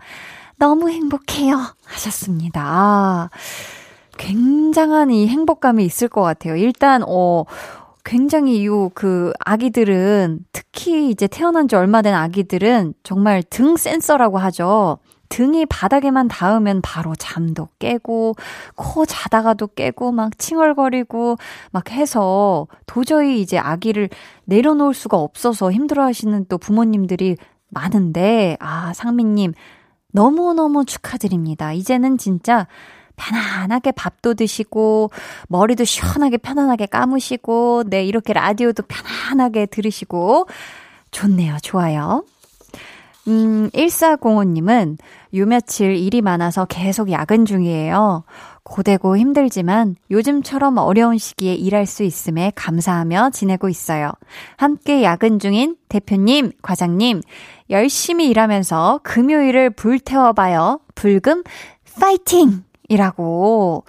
[0.59, 1.59] 너무 행복해요.
[1.85, 2.61] 하셨습니다.
[2.65, 3.31] 아,
[4.19, 6.57] 굉장한 이 행복감이 있을 것 같아요.
[6.57, 7.45] 일단, 어,
[8.05, 14.99] 굉장히 요, 그, 아기들은, 특히 이제 태어난 지 얼마 된 아기들은 정말 등 센서라고 하죠.
[15.29, 18.35] 등이 바닥에만 닿으면 바로 잠도 깨고,
[18.77, 21.37] 코 자다가도 깨고, 막 칭얼거리고,
[21.71, 24.11] 막 해서 도저히 이제 아기를
[24.45, 27.37] 내려놓을 수가 없어서 힘들어 하시는 또 부모님들이
[27.71, 29.55] 많은데, 아, 상민님,
[30.13, 31.73] 너무너무 축하드립니다.
[31.73, 32.67] 이제는 진짜
[33.17, 35.11] 편안하게 밥도 드시고,
[35.49, 40.47] 머리도 시원하게 편안하게 감으시고, 네, 이렇게 라디오도 편안하게 들으시고,
[41.11, 41.57] 좋네요.
[41.63, 42.25] 좋아요.
[43.29, 44.99] 음, 1405님은
[45.37, 48.25] 요 며칠 일이 많아서 계속 야근 중이에요.
[48.65, 54.13] 고되고 힘들지만 요즘처럼 어려운 시기에 일할 수 있음에 감사하며 지내고 있어요.
[54.57, 57.23] 함께 야근 중인 대표님, 과장님,
[57.71, 60.81] 열심히 일하면서 금요일을 불태워봐요.
[60.95, 61.43] 불금
[62.01, 62.65] 파이팅!
[62.93, 63.85] 이라고.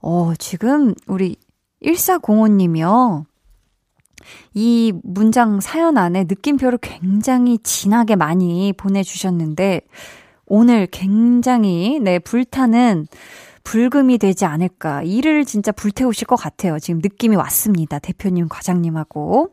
[0.00, 1.36] 어, 지금 우리
[1.82, 3.24] 1405님이요.
[4.54, 9.82] 이 문장 사연 안에 느낌표를 굉장히 진하게 많이 보내주셨는데,
[10.46, 13.06] 오늘 굉장히, 네, 불타는
[13.64, 15.02] 불금이 되지 않을까.
[15.02, 16.78] 일을 진짜 불태우실 것 같아요.
[16.78, 17.98] 지금 느낌이 왔습니다.
[17.98, 19.50] 대표님, 과장님하고.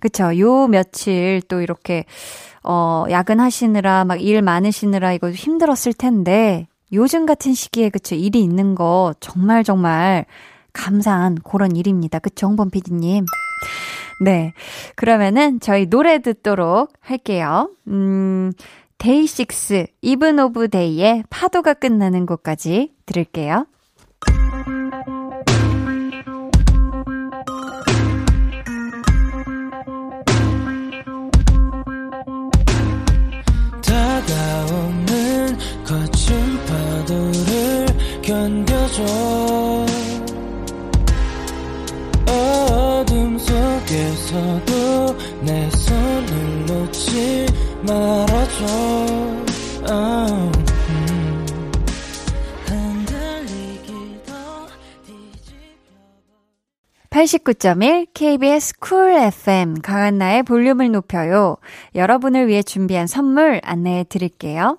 [0.00, 0.38] 그쵸.
[0.38, 2.04] 요 며칠 또 이렇게,
[2.64, 8.14] 어, 야근하시느라, 막 일 많으시느라 이거 힘들었을 텐데, 요즘 같은 시기에 그쵸.
[8.14, 10.26] 일이 있는 거 정말 정말
[10.72, 12.18] 감사한 그런 일입니다.
[12.18, 12.46] 그쵸.
[12.48, 13.24] 홍범 PD님.
[14.24, 14.52] 네.
[14.94, 17.70] 그러면은 저희 노래 듣도록 할게요.
[17.88, 18.52] 음,
[18.98, 23.66] 데이식스, 이븐 오브 데이의 파도가 끝나는 곳까지 들을게요.
[38.26, 39.04] 견뎌줘
[42.26, 47.46] 어둠 속에서도 내 손을 놓지
[47.86, 48.66] 말아줘
[49.88, 50.52] oh,
[50.88, 51.46] 음.
[52.64, 54.32] 흔들리기도
[55.04, 55.86] 뒤집혀
[57.10, 61.58] 89.1 KBS 쿨 FM 강한나의 볼륨을 높여요.
[61.94, 64.78] 여러분을 위해 준비한 선물 안내해 드릴게요.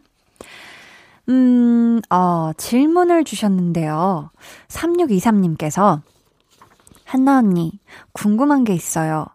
[1.31, 4.31] 음, 어, 질문을 주셨는데요.
[4.67, 6.01] 3623님께서,
[7.05, 7.79] 한나 언니,
[8.11, 9.25] 궁금한 게 있어요.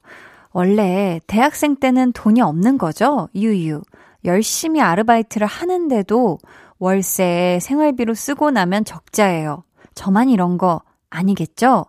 [0.53, 3.29] 원래 대학생 때는 돈이 없는 거죠?
[3.35, 3.83] 유유.
[4.25, 6.39] 열심히 아르바이트를 하는데도
[6.79, 9.65] 월세, 생활비로 쓰고 나면 적자예요.
[9.95, 11.87] 저만 이런 거 아니겠죠?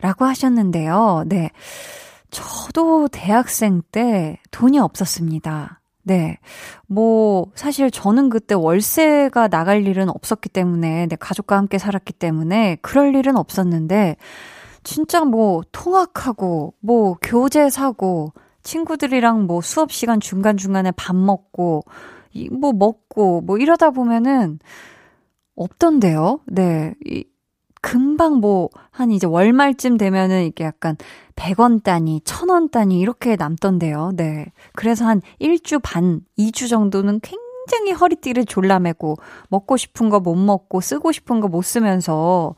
[0.00, 1.24] 라고 하셨는데요.
[1.26, 1.50] 네.
[2.30, 5.80] 저도 대학생 때 돈이 없었습니다.
[6.06, 6.38] 네.
[6.86, 13.16] 뭐, 사실 저는 그때 월세가 나갈 일은 없었기 때문에, 네, 가족과 함께 살았기 때문에, 그럴
[13.16, 14.16] 일은 없었는데,
[14.84, 21.82] 진짜 뭐, 통학하고, 뭐, 교재 사고, 친구들이랑 뭐, 수업 시간 중간중간에 밥 먹고,
[22.32, 24.60] 이, 뭐, 먹고, 뭐, 이러다 보면은,
[25.56, 26.38] 없던데요?
[26.46, 26.94] 네.
[27.04, 27.24] 이,
[27.82, 30.96] 금방 뭐, 한 이제 월말쯤 되면은 이게 약간
[31.36, 34.12] 100원 단위, 1000원 단위 이렇게 남던데요.
[34.16, 34.46] 네.
[34.74, 39.16] 그래서 한 1주 반, 2주 정도는 굉장히 허리띠를 졸라매고
[39.50, 42.54] 먹고 싶은 거 못 먹고 쓰고 싶은 거 못 쓰면서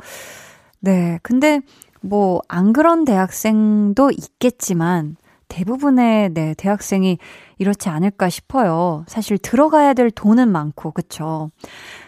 [0.81, 1.19] 네.
[1.23, 1.61] 근데
[2.01, 5.17] 뭐 안 그런 대학생도 있겠지만
[5.49, 7.19] 대부분의 네, 대학생이
[7.59, 9.05] 이렇지 않을까 싶어요.
[9.09, 11.51] 사실 들어가야 될 돈은 많고, 그쵸?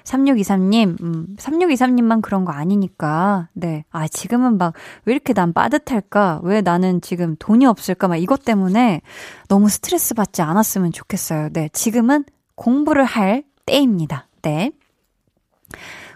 [0.05, 3.85] 3623님, 음, 3623님만 그런 거 아니니까, 네.
[3.91, 6.41] 아, 지금은 막, 왜 이렇게 난 빠듯할까?
[6.45, 8.09] 왜 나는 지금 돈이 없을까?
[8.09, 9.01] 막 이것 때문에
[9.49, 11.49] 너무 스트레스 받지 않았으면 좋겠어요.
[11.53, 11.69] 네.
[11.73, 14.29] 지금은 공부를 할 때입니다.
[14.43, 14.71] 네.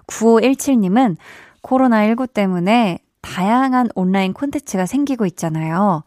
[0.07, 1.17] 9517님은
[1.63, 6.05] 코로나19 때문에 다양한 온라인 콘텐츠가 생기고 있잖아요.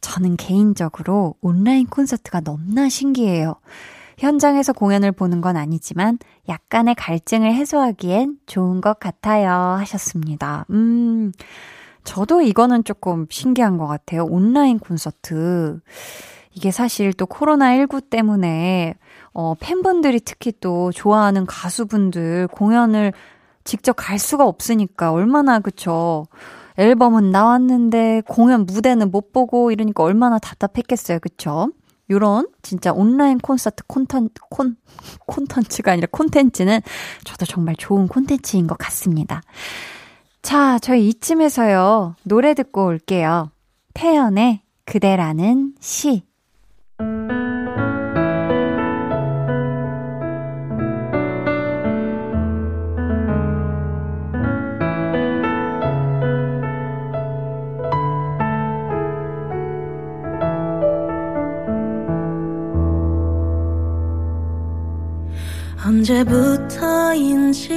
[0.00, 3.56] 저는 개인적으로 온라인 콘서트가 너무나 신기해요.
[4.18, 6.18] 현장에서 공연을 보는 건 아니지만
[6.48, 9.50] 약간의 갈증을 해소하기엔 좋은 것 같아요.
[9.78, 10.66] 하셨습니다.
[10.70, 11.32] 음,
[12.04, 14.24] 저도 이거는 조금 신기한 것 같아요.
[14.24, 15.80] 온라인 콘서트.
[16.52, 18.94] 이게 사실 또 코로나19 때문에,
[19.32, 23.12] 어, 팬분들이 특히 또 좋아하는 가수분들 공연을
[23.64, 26.26] 직접 갈 수가 없으니까 얼마나, 그쵸.
[26.80, 31.18] 앨범은 나왔는데 공연 무대는 못 보고 이러니까 얼마나 답답했겠어요.
[31.20, 31.70] 그쵸?
[32.10, 34.76] 요런 진짜 온라인 콘서트 콘텐 콘
[35.26, 36.80] 콘텐츠가 아니라 콘텐츠는
[37.24, 39.42] 저도 정말 좋은 콘텐츠인 것 같습니다.
[40.42, 42.16] 자, 저희 이쯤에서요.
[42.24, 43.50] 노래 듣고 올게요.
[43.94, 46.24] 태연의 그대라는 시.
[65.84, 67.70] 언제부터인지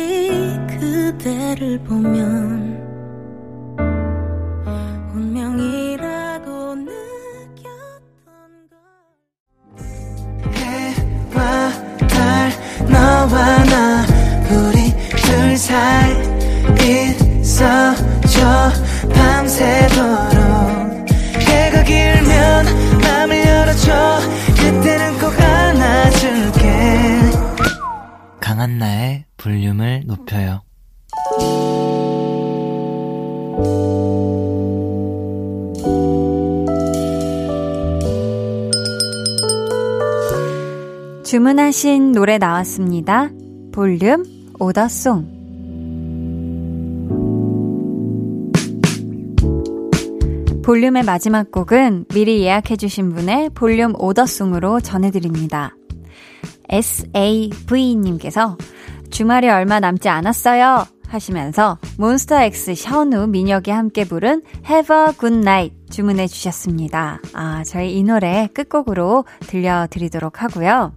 [0.68, 2.73] 그대를 보면
[42.44, 43.30] 나왔습니다.
[43.72, 44.26] 볼륨
[44.60, 45.32] 오더송.
[50.66, 55.74] 볼륨의 마지막 곡은 미리 예약해주신 분의 볼륨 오더송으로 전해드립니다.
[56.68, 58.58] SAV님께서
[59.10, 60.86] 주말이 얼마 남지 않았어요.
[61.08, 67.22] 하시면서 몬스타엑스 션우 민혁이 함께 부른 Have a Good Night 주문해 주셨습니다.
[67.34, 70.92] 아, 저희 이 노래 끝곡으로 들려드리도록 하고요.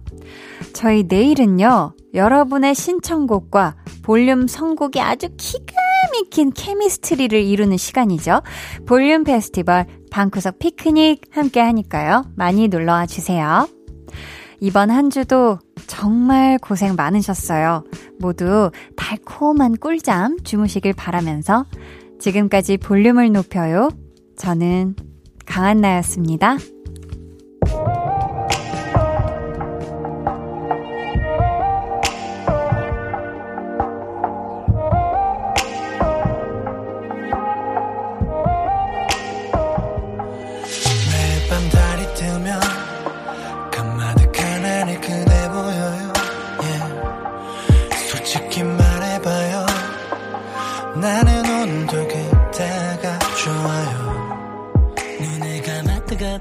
[0.77, 5.73] 저희 내일은요, 여러분의 신청곡과 볼륨 선곡이 아주 기가
[6.13, 8.43] 막힌 케미스트리를 이루는 시간이죠.
[8.85, 12.25] 볼륨 페스티벌 방구석 피크닉 함께 하니까요.
[12.35, 13.67] 많이 놀러와 주세요.
[14.59, 17.83] 이번 한 주도 정말 고생 많으셨어요.
[18.19, 21.65] 모두 달콤한 꿀잠 주무시길 바라면서
[22.19, 23.89] 지금까지 볼륨을 높여요.
[24.37, 24.95] 저는
[25.47, 26.57] 강한나였습니다.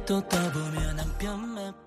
[0.06, 1.85] 또 떠보면 한뼘 앞에